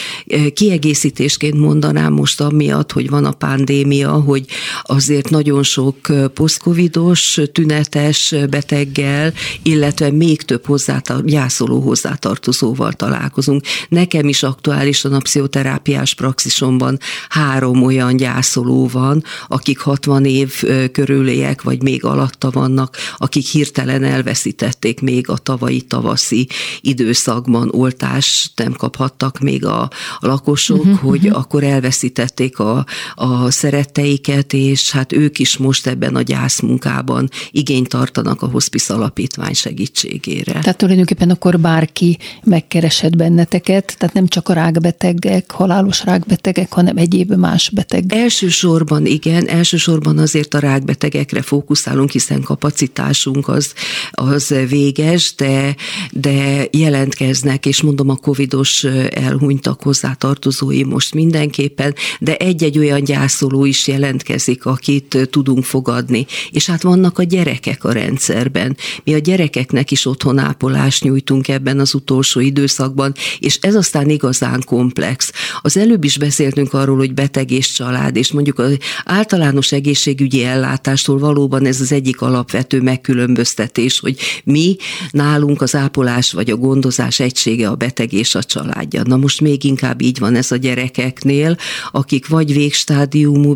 kiegészítésként 0.54 1.60
mondanám 1.60 2.14
most 2.14 2.42
amiatt, 2.42 2.92
hogy 2.92 3.10
van 3.10 3.26
a 3.26 3.32
pandémia, 3.32 4.15
hogy 4.22 4.46
azért 4.82 5.30
nagyon 5.30 5.64
sok 5.64 5.98
posztcovidos, 6.34 7.40
tünetes 7.52 8.36
beteggel 8.50 9.34
illetve 9.64 10.12
még 10.12 10.42
több 10.42 10.66
hozzátar- 10.66 11.26
gyászoló 11.26 11.80
hozzátartozóval 11.80 12.94
találkozunk. 12.94 13.64
Nekem 13.90 14.28
is 14.28 14.44
aktuálisan 14.44 15.14
a 15.14 15.20
pszichoterápiás 15.20 16.14
praxisomban 16.14 17.00
három 17.30 17.84
olyan 17.84 18.16
gyászoló 18.16 18.88
van, 18.88 19.24
akik 19.48 19.80
60 19.80 20.26
év 20.26 20.64
körüliek, 20.92 21.62
vagy 21.62 21.82
még 21.82 22.04
alatta 22.04 22.50
vannak, 22.50 22.98
akik 23.18 23.48
hirtelen 23.48 24.04
elveszítették 24.04 25.02
még 25.02 25.30
a 25.30 25.38
tavalyi 25.38 25.82
tavaszi 25.82 26.48
időszakban 26.82 27.70
oltást 27.72 28.52
nem 28.56 28.74
kaphattak 28.74 29.40
még 29.40 29.66
a, 29.66 29.82
a 30.20 30.28
lakosok, 30.28 30.80
uh-huh, 30.80 31.00
hogy 31.00 31.26
uh-huh. 31.26 31.40
akkor 31.40 31.64
elveszítették 31.64 32.60
a, 32.60 32.86
a 33.16 33.52
szeretteiket, 33.52 34.05
és 34.52 34.92
hát 34.92 35.14
ők 35.14 35.40
is 35.40 35.58
most 35.58 35.88
ebben 35.88 36.16
a 36.16 36.22
gyászmunkában 36.22 37.30
igényt 37.52 37.90
tartanak 37.90 38.42
a 38.42 38.48
hospice 38.48 38.94
alapítvány 38.94 39.54
segítségére. 39.54 40.52
Tehát 40.52 40.78
tulajdonképpen 40.78 41.30
akkor 41.30 41.60
bárki 41.60 42.18
megkeresett 42.44 43.16
benneteket, 43.16 43.96
tehát 43.98 44.16
nem 44.16 44.28
csak 44.28 44.50
a 44.50 44.54
rákbetegek, 44.54 45.52
halálos 45.52 46.04
rákbetegek, 46.04 46.74
hanem 46.74 46.98
egyéb 46.98 47.34
más 47.34 47.70
beteg. 47.70 48.14
Elsősorban 48.14 49.06
igen, 49.06 49.48
elsősorban 49.48 50.18
azért 50.18 50.54
a 50.54 50.60
rákbetegekre 50.60 51.42
fókuszálunk, 51.42 52.12
hiszen 52.12 52.42
kapacitásunk 52.42 53.48
az, 53.48 53.74
az 54.12 54.54
véges, 54.70 55.34
de, 55.36 55.76
de 56.12 56.68
jelentkeznek, 56.72 57.66
és 57.66 57.82
mondom 57.82 58.10
a 58.10 58.16
covidos 58.16 58.84
elhunytak 59.10 59.82
hozzátartozói 59.82 60.84
most 60.84 61.14
mindenképpen, 61.14 61.94
de 62.20 62.36
egy-egy 62.36 62.78
olyan 62.78 63.04
gyászoló 63.04 63.66
is 63.66 63.88
jelentkezik, 63.96 64.66
akit 64.66 65.28
tudunk 65.32 65.64
fogadni. 65.64 66.26
És 66.52 66.66
hát 66.66 66.82
vannak 66.82 67.20
a 67.20 67.24
gyerekek 67.24 67.84
a 67.84 67.92
rendszerben. 67.92 68.78
Mi 69.04 69.14
a 69.14 69.18
gyerekeknek 69.18 69.92
is 69.92 70.06
otthonápolást 70.06 71.04
nyújtunk 71.04 71.48
ebben 71.48 71.80
az 71.80 71.94
utolsó 71.94 72.40
időszakban, 72.40 73.14
és 73.40 73.58
ez 73.62 73.76
aztán 73.76 74.10
igazán 74.10 74.62
komplex. 74.66 75.32
Az 75.62 75.78
előbb 75.78 76.04
is 76.04 76.18
beszéltünk 76.18 76.74
arról, 76.74 76.98
hogy 76.98 77.14
beteg 77.14 77.52
és 77.52 77.72
család, 77.72 78.16
és 78.16 78.32
mondjuk 78.32 78.60
az 78.60 78.78
általános 79.06 79.72
egészségügyi 79.72 80.44
ellátástól 80.44 81.18
valóban 81.18 81.66
ez 81.66 81.82
az 81.82 81.92
egyik 81.92 82.22
alapvető 82.22 82.82
megkülönböztetés, 82.82 84.00
hogy 84.00 84.18
mi 84.44 84.76
nálunk 85.12 85.62
az 85.62 85.76
ápolás 85.76 86.32
vagy 86.32 86.50
a 86.50 86.56
gondozás 86.56 87.20
egysége 87.20 87.70
a 87.70 87.76
beteg 87.76 88.14
és 88.14 88.36
a 88.36 88.44
családja. 88.44 89.04
Na 89.04 89.18
most 89.18 89.42
még 89.42 89.64
inkább 89.64 90.02
így 90.02 90.20
van 90.20 90.36
ez 90.36 90.52
a 90.52 90.56
gyerekeknél, 90.56 91.58
akik 91.92 92.28
vagy 92.28 92.54
végstádiumú 92.54 93.56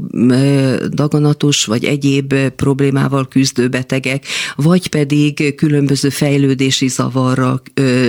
daganatos, 0.89 1.65
vagy 1.65 1.83
egyéb 1.83 2.33
problémával 2.55 3.27
küzdő 3.27 3.67
betegek, 3.67 4.25
vagy 4.55 4.87
pedig 4.87 5.55
különböző 5.55 6.09
fejlődési 6.09 6.87
zavarra 6.87 7.61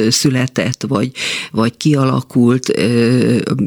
született, 0.08 0.84
vagy, 0.88 1.10
vagy 1.50 1.76
kialakult 1.76 2.72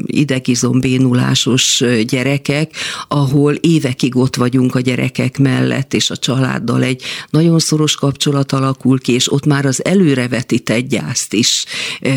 idegizombénulásos 0.06 1.84
gyerekek, 2.06 2.72
ahol 3.08 3.54
évekig 3.54 4.16
ott 4.16 4.36
vagyunk 4.36 4.74
a 4.74 4.80
gyerekek 4.80 5.38
mellett, 5.38 5.94
és 5.94 6.10
a 6.10 6.16
családdal 6.16 6.82
egy 6.82 7.02
nagyon 7.30 7.58
szoros 7.58 7.94
kapcsolat 7.94 8.52
alakul 8.52 9.00
ki, 9.00 9.12
és 9.12 9.32
ott 9.32 9.46
már 9.46 9.66
az 9.66 9.84
előrevetített 9.84 10.88
gyászt 10.88 11.32
is 11.32 11.64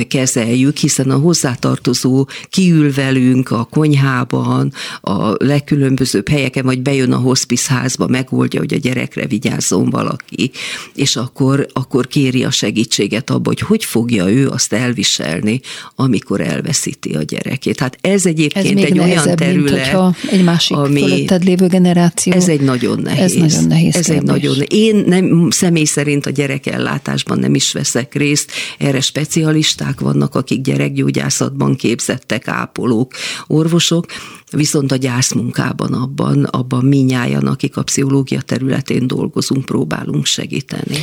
kezeljük, 0.08 0.78
hiszen 0.78 1.10
a 1.10 1.18
hozzátartozó 1.18 2.28
kiül 2.50 2.94
velünk 2.94 3.52
a 3.52 3.64
konyhában, 3.64 4.74
a 5.02 5.46
legkülönbözőbb 5.46 6.17
legkülönbözőbb 6.18 6.30
helyeken, 6.30 6.66
vagy 6.66 6.82
bejön 6.82 7.12
a 7.12 7.18
hospice 7.18 7.74
házba, 7.74 8.08
megoldja, 8.08 8.60
hogy 8.60 8.74
a 8.74 8.78
gyerekre 8.78 9.26
vigyázzon 9.28 9.90
valaki, 9.90 10.52
és 10.96 11.16
akkor, 11.16 11.68
akkor 11.74 12.08
kéri 12.08 12.44
a 12.44 12.52
segítséget 12.52 13.30
abba, 13.30 13.50
hogy 13.50 13.60
hogy 13.60 13.84
fogja 13.84 14.30
ő 14.30 14.48
azt 14.48 14.74
elviselni, 14.74 15.60
amikor 15.96 16.42
elveszíti 16.42 17.14
a 17.14 17.22
gyerekét. 17.22 17.80
Hát 17.80 17.98
ez 18.02 18.26
egyébként 18.26 18.80
ez 18.80 18.86
egy 18.86 19.00
olyan 19.00 19.36
terület, 19.36 19.94
mint 19.94 20.32
egy 20.32 20.44
másik 20.44 20.78
ami, 20.78 21.00
fölötted 21.00 21.44
lévő 21.44 21.68
generáció. 21.68 22.34
Ez 22.34 22.48
egy 22.48 22.62
nagyon 22.62 23.00
nehéz. 23.00 23.24
Ez 23.24 23.34
nagyon 23.34 23.64
nehéz 23.68 23.96
Ez 23.96 24.10
egy 24.10 24.22
nagyon, 24.22 24.56
én 24.68 25.04
nem, 25.08 25.50
személy 25.50 25.86
szerint 25.86 26.26
a 26.26 26.30
gyerekellátásban 26.30 27.40
nem 27.40 27.56
is 27.56 27.72
veszek 27.72 28.14
részt, 28.16 28.52
erre 28.78 29.02
specialisták 29.02 30.00
vannak, 30.00 30.36
akik 30.36 30.62
gyerekgyógyászatban 30.62 31.76
képzettek, 31.76 32.48
ápolók, 32.48 33.14
orvosok, 33.48 34.06
viszont 34.52 34.92
a 34.92 34.96
gyászmunkában 34.96 35.94
abban, 35.94 36.44
abban 36.44 36.86
minnyáján, 36.86 37.48
akik 37.48 37.78
a 37.78 37.84
pszichológia 37.84 38.42
területén 38.42 39.08
dolgozunk, 39.08 39.66
próbálunk 39.66 40.26
segíteni. 40.26 40.98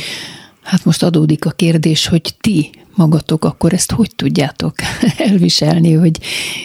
Hát 0.61 0.85
most 0.85 1.03
adódik 1.03 1.45
a 1.45 1.51
kérdés, 1.51 2.07
hogy 2.07 2.35
ti 2.41 2.69
magatok, 2.95 3.45
akkor 3.45 3.73
ezt 3.73 3.91
hogy 3.91 4.15
tudjátok 4.15 4.75
elviselni, 5.17 5.93
hogy 5.93 6.19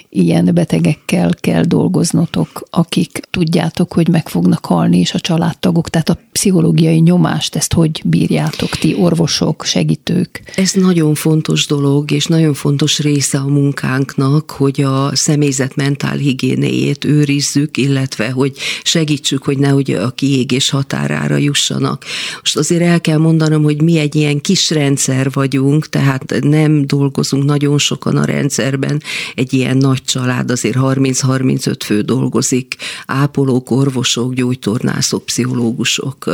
ilyen 0.08 0.50
betegekkel 0.54 1.30
kell 1.40 1.62
dolgoznotok, 1.62 2.62
akik 2.70 3.20
tudjátok, 3.30 3.92
hogy 3.92 4.08
meg 4.08 4.28
fognak 4.28 4.66
halni, 4.66 4.98
és 4.98 5.14
a 5.14 5.20
családtagok, 5.20 5.88
tehát 5.88 6.08
a 6.08 6.18
pszichológiai 6.32 6.98
nyomást, 6.98 7.56
ezt 7.56 7.72
hogy 7.72 8.02
bírjátok 8.04 8.68
ti, 8.68 8.94
orvosok, 8.94 9.64
segítők? 9.64 10.42
Ez 10.56 10.72
nagyon 10.72 11.14
fontos 11.14 11.66
dolog, 11.66 12.10
és 12.10 12.26
nagyon 12.26 12.54
fontos 12.54 12.98
része 12.98 13.38
a 13.38 13.46
munkánknak, 13.46 14.50
hogy 14.50 14.80
a 14.80 15.16
személyzet 15.16 15.76
mentálhigiénéjét 15.76 17.04
őrizzük, 17.04 17.76
illetve 17.76 18.30
hogy 18.30 18.56
segítsük, 18.82 19.44
hogy 19.44 19.58
nehogy 19.58 19.90
a 19.90 20.10
kiégés 20.10 20.70
határára 20.70 21.36
jussanak. 21.36 22.04
Most 22.40 22.56
azért 22.56 22.82
el 22.82 23.00
kell 23.00 23.18
mondanom, 23.18 23.62
hogy 23.62 23.82
mi 23.82 23.98
egy 23.98 24.14
ilyen 24.14 24.40
kis 24.40 24.70
rendszer 24.70 25.30
vagyunk, 25.30 25.88
tehát 25.88 26.19
tehát 26.24 26.44
nem 26.44 26.86
dolgozunk 26.86 27.44
nagyon 27.44 27.78
sokan 27.78 28.16
a 28.16 28.24
rendszerben, 28.24 29.02
egy 29.34 29.52
ilyen 29.52 29.76
nagy 29.76 30.02
család, 30.02 30.50
azért 30.50 30.76
30-35 30.80 31.74
fő 31.84 32.00
dolgozik, 32.00 32.74
ápolók, 33.06 33.70
orvosok, 33.70 34.34
gyógytornászok, 34.34 35.24
pszichológusok, 35.24 36.30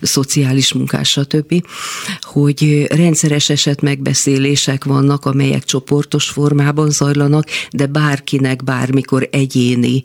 szociális 0.00 0.72
munkás, 0.72 1.08
stb., 1.08 1.64
hogy 2.20 2.86
rendszeres 2.88 3.50
eset 3.50 3.80
megbeszélések 3.80 4.84
vannak, 4.84 5.24
amelyek 5.24 5.64
csoportos 5.64 6.28
formában 6.28 6.90
zajlanak, 6.90 7.46
de 7.70 7.86
bárkinek 7.86 8.64
bármikor 8.64 9.28
egyéni 9.30 10.02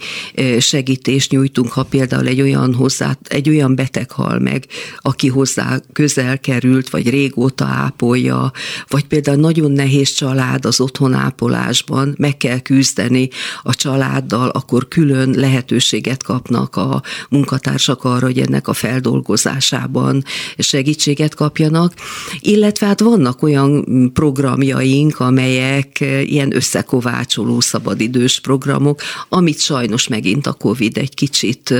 segítést 0.59 1.31
nyújtunk, 1.31 1.71
ha 1.71 1.83
például 1.83 2.27
egy 2.27 2.41
olyan, 2.41 2.73
hozzá, 2.73 3.17
egy 3.23 3.49
olyan 3.49 3.75
beteg 3.75 4.11
hal 4.11 4.39
meg, 4.39 4.65
aki 4.97 5.27
hozzá 5.27 5.79
közel 5.93 6.39
került, 6.39 6.89
vagy 6.89 7.09
régóta 7.09 7.65
ápolja, 7.65 8.51
vagy 8.87 9.05
például 9.09 9.37
nagyon 9.37 9.71
nehéz 9.71 10.09
család 10.09 10.65
az 10.65 10.79
otthonápolásban, 10.79 12.15
meg 12.17 12.37
kell 12.37 12.59
küzdeni 12.59 13.29
a 13.63 13.75
családdal, 13.75 14.49
akkor 14.49 14.87
külön 14.87 15.29
lehetőséget 15.29 16.23
kapnak 16.23 16.75
a 16.75 17.01
munkatársak 17.29 18.03
arra, 18.03 18.25
hogy 18.25 18.39
ennek 18.39 18.67
a 18.67 18.73
feldolgozásában 18.73 20.23
segítséget 20.57 21.35
kapjanak, 21.35 21.93
illetve 22.39 22.85
hát 22.87 22.99
vannak 22.99 23.43
olyan 23.43 23.85
programjaink, 24.13 25.19
amelyek 25.19 25.99
ilyen 26.23 26.55
összekovácsoló 26.55 27.59
szabadidős 27.59 28.39
programok, 28.39 29.01
amit 29.29 29.59
sajnos 29.59 30.07
megint 30.07 30.47
a 30.47 30.53
Covid 30.53 30.97
egy 30.97 31.13
kicsit 31.13 31.73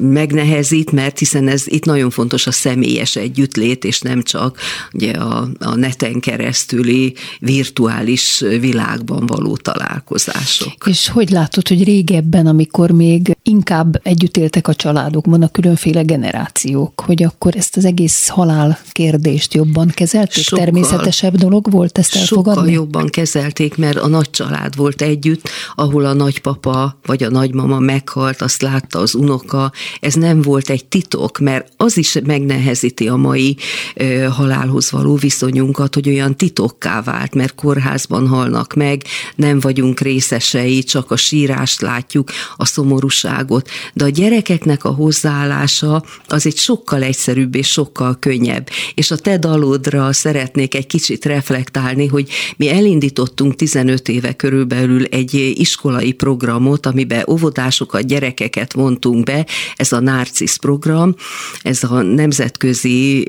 megnehezít, 0.00 0.92
mert 0.92 1.18
hiszen 1.18 1.48
ez 1.48 1.62
itt 1.66 1.84
nagyon 1.84 2.10
fontos 2.10 2.46
a 2.46 2.52
személyes 2.52 3.16
együttlét, 3.16 3.84
és 3.84 4.00
nem 4.00 4.22
csak 4.22 4.58
ugye 4.92 5.12
a, 5.12 5.48
a 5.58 5.74
neten 5.86 6.20
keresztüli 6.20 7.14
virtuális 7.38 8.44
világban 8.60 9.26
való 9.26 9.56
találkozások. 9.56 10.86
És 10.86 11.08
hogy 11.08 11.30
látod, 11.30 11.68
hogy 11.68 11.84
régebben, 11.84 12.46
amikor 12.46 12.90
még 12.90 13.36
inkább 13.42 14.00
együtt 14.02 14.36
éltek 14.36 14.68
a 14.68 14.74
családokban 14.74 15.42
a 15.42 15.48
különféle 15.48 16.02
generációk, 16.02 17.00
hogy 17.06 17.22
akkor 17.22 17.56
ezt 17.56 17.76
az 17.76 17.84
egész 17.84 18.28
halál 18.28 18.78
kérdést 18.92 19.54
jobban 19.54 19.88
kezelték? 19.94 20.44
Sokkal, 20.44 20.64
Természetesebb 20.64 21.36
dolog 21.36 21.70
volt 21.70 21.98
ezt 21.98 22.16
elfogadni? 22.16 22.60
Sokkal 22.60 22.72
jobban 22.72 23.08
kezelték, 23.08 23.76
mert 23.76 23.96
a 23.96 24.06
nagy 24.06 24.30
család 24.30 24.76
volt 24.76 25.02
együtt, 25.02 25.48
ahol 25.74 26.04
a 26.04 26.12
nagypapa 26.12 26.98
vagy 27.06 27.22
a 27.22 27.30
nagymama 27.30 27.78
meghalt, 27.78 28.42
azt 28.42 28.62
látta 28.62 28.98
az 28.98 29.14
unoka. 29.14 29.72
Ez 30.00 30.14
nem 30.14 30.42
volt 30.42 30.70
egy 30.70 30.84
titok, 30.84 31.38
mert 31.38 31.72
az 31.76 31.96
is 31.96 32.18
megnehezíti 32.24 33.08
a 33.08 33.16
mai 33.16 33.56
ö, 33.94 34.26
halálhoz 34.30 34.90
való 34.90 35.14
viszonyunk 35.14 35.75
magunkat, 35.76 35.94
hogy 35.94 36.08
olyan 36.08 36.36
titokká 36.36 37.02
vált, 37.02 37.34
mert 37.34 37.54
kórházban 37.54 38.28
halnak 38.28 38.74
meg, 38.74 39.02
nem 39.34 39.60
vagyunk 39.60 40.00
részesei, 40.00 40.82
csak 40.82 41.10
a 41.10 41.16
sírást 41.16 41.80
látjuk, 41.80 42.30
a 42.56 42.64
szomorúságot, 42.64 43.68
de 43.94 44.04
a 44.04 44.08
gyerekeknek 44.08 44.84
a 44.84 44.90
hozzáállása 44.90 46.04
az 46.28 46.46
egy 46.46 46.56
sokkal 46.56 47.02
egyszerűbb 47.02 47.54
és 47.54 47.68
sokkal 47.68 48.16
könnyebb. 48.18 48.68
És 48.94 49.10
a 49.10 49.16
te 49.16 49.38
dalodra 49.38 50.12
szeretnék 50.12 50.74
egy 50.74 50.86
kicsit 50.86 51.24
reflektálni, 51.24 52.06
hogy 52.06 52.28
mi 52.56 52.68
elindítottunk 52.68 53.54
15 53.54 54.08
éve 54.08 54.32
körülbelül 54.32 55.04
egy 55.04 55.34
iskolai 55.56 56.12
programot, 56.12 56.86
amiben 56.86 57.24
óvodásokat, 57.28 58.06
gyerekeket 58.06 58.72
vontunk 58.72 59.24
be, 59.24 59.46
ez 59.76 59.92
a 59.92 60.00
Narcisz 60.00 60.56
program, 60.56 61.14
ez 61.62 61.82
a 61.84 62.02
nemzetközi 62.02 63.24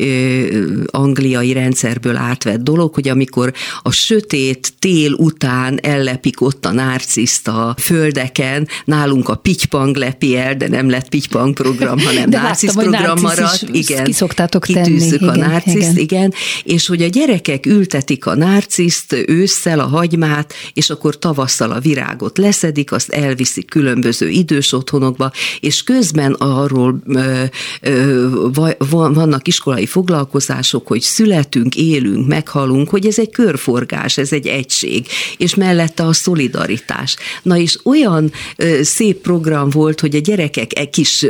angliai 0.85 1.53
rendszerből 1.53 2.15
át 2.15 2.36
átvett 2.38 2.63
dolog, 2.63 2.93
hogy 2.93 3.07
amikor 3.07 3.53
a 3.81 3.91
sötét 3.91 4.73
tél 4.79 5.11
után 5.13 5.79
ellepik 5.81 6.41
ott 6.41 6.65
a 6.65 6.71
narciszt 6.71 7.47
a 7.47 7.75
földeken, 7.77 8.67
nálunk 8.85 9.29
a 9.29 9.35
pitypang 9.35 9.95
lepi 9.95 10.38
el, 10.38 10.55
de 10.55 10.67
nem 10.67 10.89
lett 10.89 11.09
pitypang 11.09 11.53
program, 11.53 11.99
hanem 12.07 12.29
narcisz 12.29 12.73
program 12.73 13.19
maradt. 13.21 13.65
Igen, 13.71 14.03
kiszoktátok 14.03 14.63
kitűzzük 14.63 15.19
tenni. 15.19 15.41
a 15.41 15.47
narciszt, 15.47 15.75
igen. 15.75 15.97
igen, 15.97 16.33
és 16.63 16.88
hogy 16.88 17.01
a 17.01 17.07
gyerekek 17.07 17.65
ültetik 17.65 18.25
a 18.25 18.35
narciszt 18.35 19.23
ősszel, 19.27 19.79
a 19.79 19.88
hagymát, 19.88 20.53
és 20.73 20.89
akkor 20.89 21.19
tavasszal 21.19 21.71
a 21.71 21.79
virágot 21.79 22.38
leszedik, 22.38 22.91
azt 22.91 23.09
elviszik 23.09 23.69
különböző 23.69 24.29
idős 24.29 24.73
otthonokba, 24.73 25.31
és 25.59 25.83
közben 25.83 26.33
arról 26.33 27.01
ö, 27.05 27.43
ö, 27.81 28.27
vannak 29.13 29.47
iskolai 29.47 29.85
foglalkozások, 29.85 30.88
hogy 30.88 31.01
születünk, 31.01 31.75
élünk, 31.75 32.26
meghalunk, 32.28 32.89
hogy 32.89 33.05
ez 33.05 33.19
egy 33.19 33.30
körforgás, 33.30 34.17
ez 34.17 34.32
egy 34.32 34.47
egység, 34.47 35.07
és 35.38 35.55
mellette 35.55 36.03
a 36.05 36.13
szolidaritás. 36.13 37.15
Na 37.41 37.57
és 37.57 37.78
olyan 37.84 38.32
ö, 38.55 38.84
szép 38.84 39.21
program 39.21 39.69
volt, 39.69 39.99
hogy 39.99 40.15
a 40.15 40.19
gyerekek 40.19 40.80
egy 40.80 40.89
kis 40.89 41.25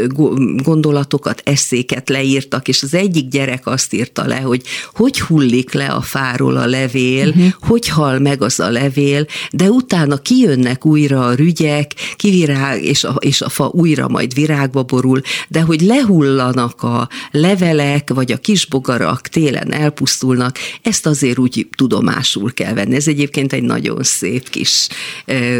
gondolatokat, 0.64 1.41
eszéket 1.43 2.10
leírtak, 2.10 2.68
és 2.68 2.84
az 2.84 2.93
egyik 2.93 3.28
gyerek 3.28 3.68
azt 3.68 3.93
írta 3.93 4.26
le, 4.26 4.39
hogy 4.39 4.62
hogy 4.93 5.20
hullik 5.20 5.74
le 5.74 5.88
a 5.88 6.02
fáról 6.02 6.58
a 6.58 6.66
levél, 6.66 7.28
uh-huh. 7.28 7.48
hogy 7.60 7.88
hal 7.88 8.20
meg 8.20 8.41
az 8.41 8.60
a 8.60 8.70
levél, 8.70 9.26
de 9.52 9.70
utána 9.70 10.18
kijönnek 10.18 10.86
újra 10.86 11.26
a 11.26 11.34
rügyek, 11.34 11.91
kivirág, 12.16 12.84
és 12.84 13.04
a, 13.04 13.16
és 13.20 13.41
a 13.41 13.50
fa 13.50 13.72
újra 13.74 14.08
majd 14.08 14.34
virágba 14.34 14.84
borul, 14.84 15.22
de 15.48 15.62
hogy 15.62 15.82
lehullanak 15.82 16.84
a 16.84 17.10
levelek, 17.32 18.10
vagy 18.14 18.32
a 18.32 18.38
kisbogarak 18.38 19.28
télen 19.28 19.74
elpusztulnak, 19.74 20.58
ezt 20.88 21.06
azért 21.06 21.38
úgy 21.38 21.68
tudomásul 21.76 22.54
kell 22.54 22.74
venni. 22.74 22.96
Ez 22.96 23.08
egyébként 23.08 23.54
egy 23.54 23.64
nagyon 23.64 24.04
szép 24.04 24.50
kis 24.50 24.88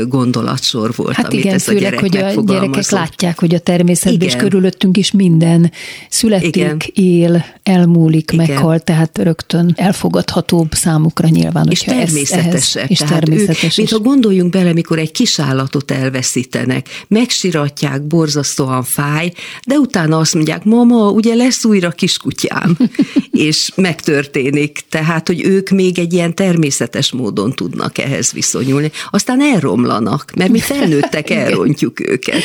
gondolatsor 0.08 0.94
volt, 0.96 1.16
hát 1.16 1.26
amit 1.26 1.40
igen, 1.40 1.54
ez 1.54 1.64
főleg, 1.64 1.82
a 1.82 1.86
gyerek 1.86 2.00
hogy 2.00 2.20
a 2.20 2.42
gyerekek 2.44 2.90
látják, 2.90 3.40
hogy 3.40 3.56
a 3.56 3.60
természetben 3.60 4.28
és 4.28 4.36
körülöttünk 4.36 4.98
is 4.98 5.12
minden 5.12 5.72
születik, 6.10 6.56
igen. 6.56 6.82
él, 6.94 7.46
elmúlik, 7.64 8.32
igen. 8.32 8.46
meghal, 8.48 8.80
tehát 8.80 9.18
rögtön 9.18 9.74
elfogadhatóbb 9.76 10.74
számukra 10.74 11.28
nyilván. 11.28 11.68
És 11.70 11.80
természetesek. 11.80 12.90
És 12.90 13.00
természetes. 13.00 13.64
Ők, 13.64 13.76
mint 13.76 13.90
ha 13.90 14.00
gondoljunk 14.00 14.52
bele, 14.52 14.74
mikor 14.74 15.00
egy 15.00 15.12
kis 15.12 15.40
állatot 15.40 15.92
elveszítenek, 15.92 17.06
megsiratják, 17.08 18.02
borzasztóan 18.02 18.84
fáj, 18.84 19.32
de 19.66 19.76
utána 19.76 20.18
azt 20.18 20.34
mondják, 20.34 20.64
mama, 20.64 21.10
ugye 21.10 21.36
lesz 21.36 21.66
újra 21.66 21.90
kiskutyám, 21.90 22.78
és 23.32 23.72
megtörténik. 23.76 24.80
Tehát 24.90 25.17
tehát, 25.24 25.42
hogy 25.42 25.54
ők 25.54 25.70
még 25.70 26.00
egy 26.00 26.14
ilyen 26.14 26.36
természetes 26.36 27.12
módon 27.12 27.54
tudnak 27.54 27.98
ehhez 27.98 28.32
viszonyulni. 28.32 28.92
Aztán 29.10 29.42
elromlanak, 29.42 30.32
mert 30.36 30.52
mi 30.52 30.60
felnőttek 30.60 31.30
elrontjuk 31.44 32.10
őket. 32.10 32.42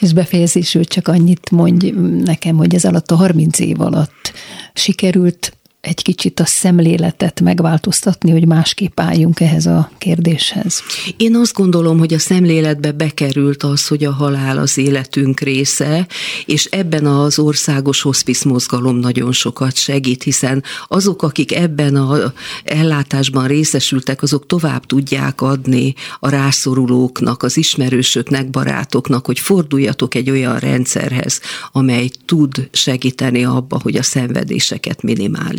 És 0.00 0.12
befejezésül 0.12 0.84
csak 0.84 1.08
annyit 1.08 1.50
mondj 1.50 1.90
nekem, 2.24 2.56
hogy 2.56 2.74
ez 2.74 2.84
alatt 2.84 3.10
a 3.10 3.14
30 3.16 3.58
év 3.58 3.80
alatt 3.80 4.32
sikerült 4.74 5.52
egy 5.80 6.02
kicsit 6.02 6.40
a 6.40 6.46
szemléletet 6.46 7.40
megváltoztatni, 7.40 8.30
hogy 8.30 8.46
másképp 8.46 9.00
álljunk 9.00 9.40
ehhez 9.40 9.66
a 9.66 9.90
kérdéshez? 9.98 10.82
Én 11.16 11.36
azt 11.36 11.52
gondolom, 11.52 11.98
hogy 11.98 12.14
a 12.14 12.18
szemléletbe 12.18 12.92
bekerült 12.92 13.62
az, 13.62 13.86
hogy 13.86 14.04
a 14.04 14.12
halál 14.12 14.58
az 14.58 14.78
életünk 14.78 15.40
része, 15.40 16.06
és 16.46 16.64
ebben 16.64 17.06
az 17.06 17.38
országos 17.38 18.02
hospice 18.02 18.48
mozgalom 18.48 18.96
nagyon 18.96 19.32
sokat 19.32 19.76
segít, 19.76 20.22
hiszen 20.22 20.62
azok, 20.88 21.22
akik 21.22 21.54
ebben 21.54 21.96
a 21.96 22.32
ellátásban 22.64 23.46
részesültek, 23.46 24.22
azok 24.22 24.46
tovább 24.46 24.86
tudják 24.86 25.40
adni 25.40 25.94
a 26.18 26.28
rászorulóknak, 26.28 27.42
az 27.42 27.56
ismerősöknek, 27.56 28.50
barátoknak, 28.50 29.26
hogy 29.26 29.38
forduljatok 29.38 30.14
egy 30.14 30.30
olyan 30.30 30.58
rendszerhez, 30.58 31.40
amely 31.72 32.10
tud 32.24 32.68
segíteni 32.72 33.44
abba, 33.44 33.80
hogy 33.82 33.96
a 33.96 34.02
szenvedéseket 34.02 35.02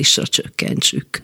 minimálisra 0.10 0.28
csökkentsük. 0.28 1.24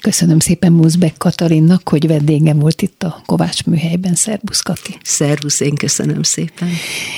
Köszönöm 0.00 0.38
szépen 0.38 0.72
Muszbek 0.72 1.16
Katarinnak, 1.16 1.88
hogy 1.88 2.06
vendégem 2.06 2.58
volt 2.58 2.82
itt 2.82 3.02
a 3.02 3.22
Kovács 3.26 3.64
műhelyben. 3.64 4.14
Szerbusz 4.14 4.60
Kati. 4.60 4.98
Szervusz, 5.02 5.60
én 5.60 5.74
köszönöm 5.74 6.22
szépen. 6.22 6.68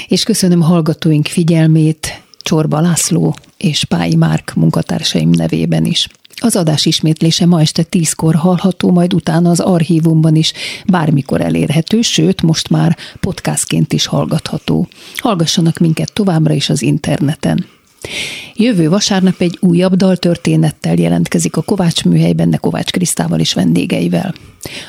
És 0.09 0.23
köszönöm 0.23 0.61
hallgatóink 0.61 1.27
figyelmét 1.27 2.23
Csorba 2.39 2.81
László 2.81 3.37
és 3.57 3.85
Pályi 3.85 4.15
Márk 4.15 4.55
munkatársaim 4.55 5.31
nevében 5.31 5.85
is. 5.85 6.09
Az 6.41 6.57
adás 6.57 6.87
ismétlése 6.87 7.47
ma 7.47 7.61
este 7.61 7.83
tízkor 7.83 8.35
hallható, 8.35 8.91
majd 8.91 9.15
utána 9.15 9.51
az 9.51 9.61
archívumban 9.61 10.35
is 10.35 10.53
bármikor 10.87 11.41
elérhető, 11.41 12.03
sőt, 12.03 12.43
most 12.43 12.69
már 12.69 12.97
podcastként 13.21 13.93
is 13.93 14.07
hallgatható. 14.07 14.89
Hallgassanak 15.17 15.79
minket 15.79 16.13
továbbra 16.13 16.53
is 16.53 16.69
az 16.69 16.83
interneten. 16.83 17.67
Jövő 18.59 18.89
vasárnap 18.89 19.35
egy 19.41 19.59
újabb 19.61 19.95
daltörténettel 19.95 20.95
jelentkezik 20.95 21.57
a 21.57 21.63
Kovács 21.63 22.05
műhelyben, 22.05 22.51
de 22.51 22.57
Kovács 22.57 22.91
Krisztával 22.91 23.41
és 23.41 23.55
vendégeivel. 23.55 24.35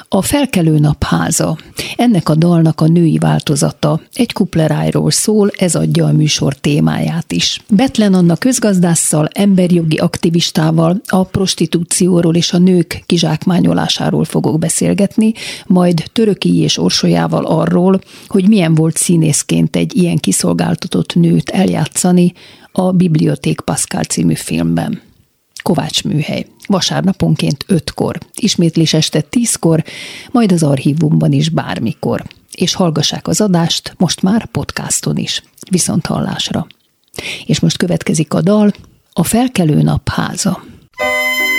A 0.09 0.22
Felkelő 0.22 0.80
Nap 0.80 1.03
háza. 1.03 1.57
Ennek 1.95 2.30
a 2.30 2.36
dalnak 2.36 2.82
a 2.82 2.88
női 2.88 3.18
változata 3.18 4.01
egy 4.13 4.34
kuplerájról 4.34 5.11
szól, 5.11 5.51
ez 5.57 5.76
adja 5.76 6.05
a 6.05 6.11
műsor 6.11 6.53
témáját 6.53 7.32
is. 7.32 7.61
Betlen 7.70 8.13
Anna 8.13 8.36
közgazdásszal, 8.36 9.30
emberjogi 9.34 9.97
aktivistával 9.97 11.01
a 11.07 11.24
prostitúcióról 11.24 12.36
és 12.36 12.53
a 12.53 12.57
nők 12.57 13.03
kizsákmányolásáról 13.05 14.24
fogok 14.24 14.59
beszélgetni, 14.59 15.34
majd 15.65 16.03
Töröki 16.13 16.57
és 16.57 16.78
Orsolyával 16.78 17.45
arról, 17.45 18.01
hogy 18.28 18.47
milyen 18.47 18.76
volt 18.76 18.97
színészként 18.97 19.76
egy 19.76 19.95
ilyen 19.95 20.18
kiszolgáltatott 20.18 21.15
nőt 21.15 21.49
eljátszani, 21.49 22.34
a 22.80 22.91
Biblioték 22.91 23.56
Pascal 23.61 24.03
című 24.03 24.33
filmben. 24.33 25.01
Kovács 25.61 26.03
műhely. 26.03 26.45
Vasárnaponként 26.67 27.63
ötkor, 27.67 28.17
ismétlés 28.35 28.93
este 28.93 29.21
tízkor, 29.21 29.83
majd 30.31 30.51
az 30.51 30.63
archívumban 30.63 31.31
is 31.31 31.49
bármikor. 31.49 32.23
És 32.51 32.73
hallgassák 32.73 33.27
az 33.27 33.41
adást 33.41 33.93
most 33.97 34.21
már 34.21 34.45
podcaston 34.45 35.17
is. 35.17 35.43
Viszont 35.69 36.05
hallásra. 36.05 36.67
És 37.45 37.59
most 37.59 37.77
következik 37.77 38.33
a 38.33 38.41
dal, 38.41 38.71
a 39.13 39.23
felkelő 39.23 39.81
nap 39.81 40.09
háza. 40.09 40.63
Lent 40.97 41.56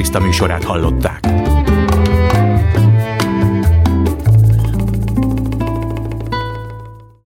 Kriszta 0.00 0.20
műsorát 0.20 0.64
hallották. 0.64 1.09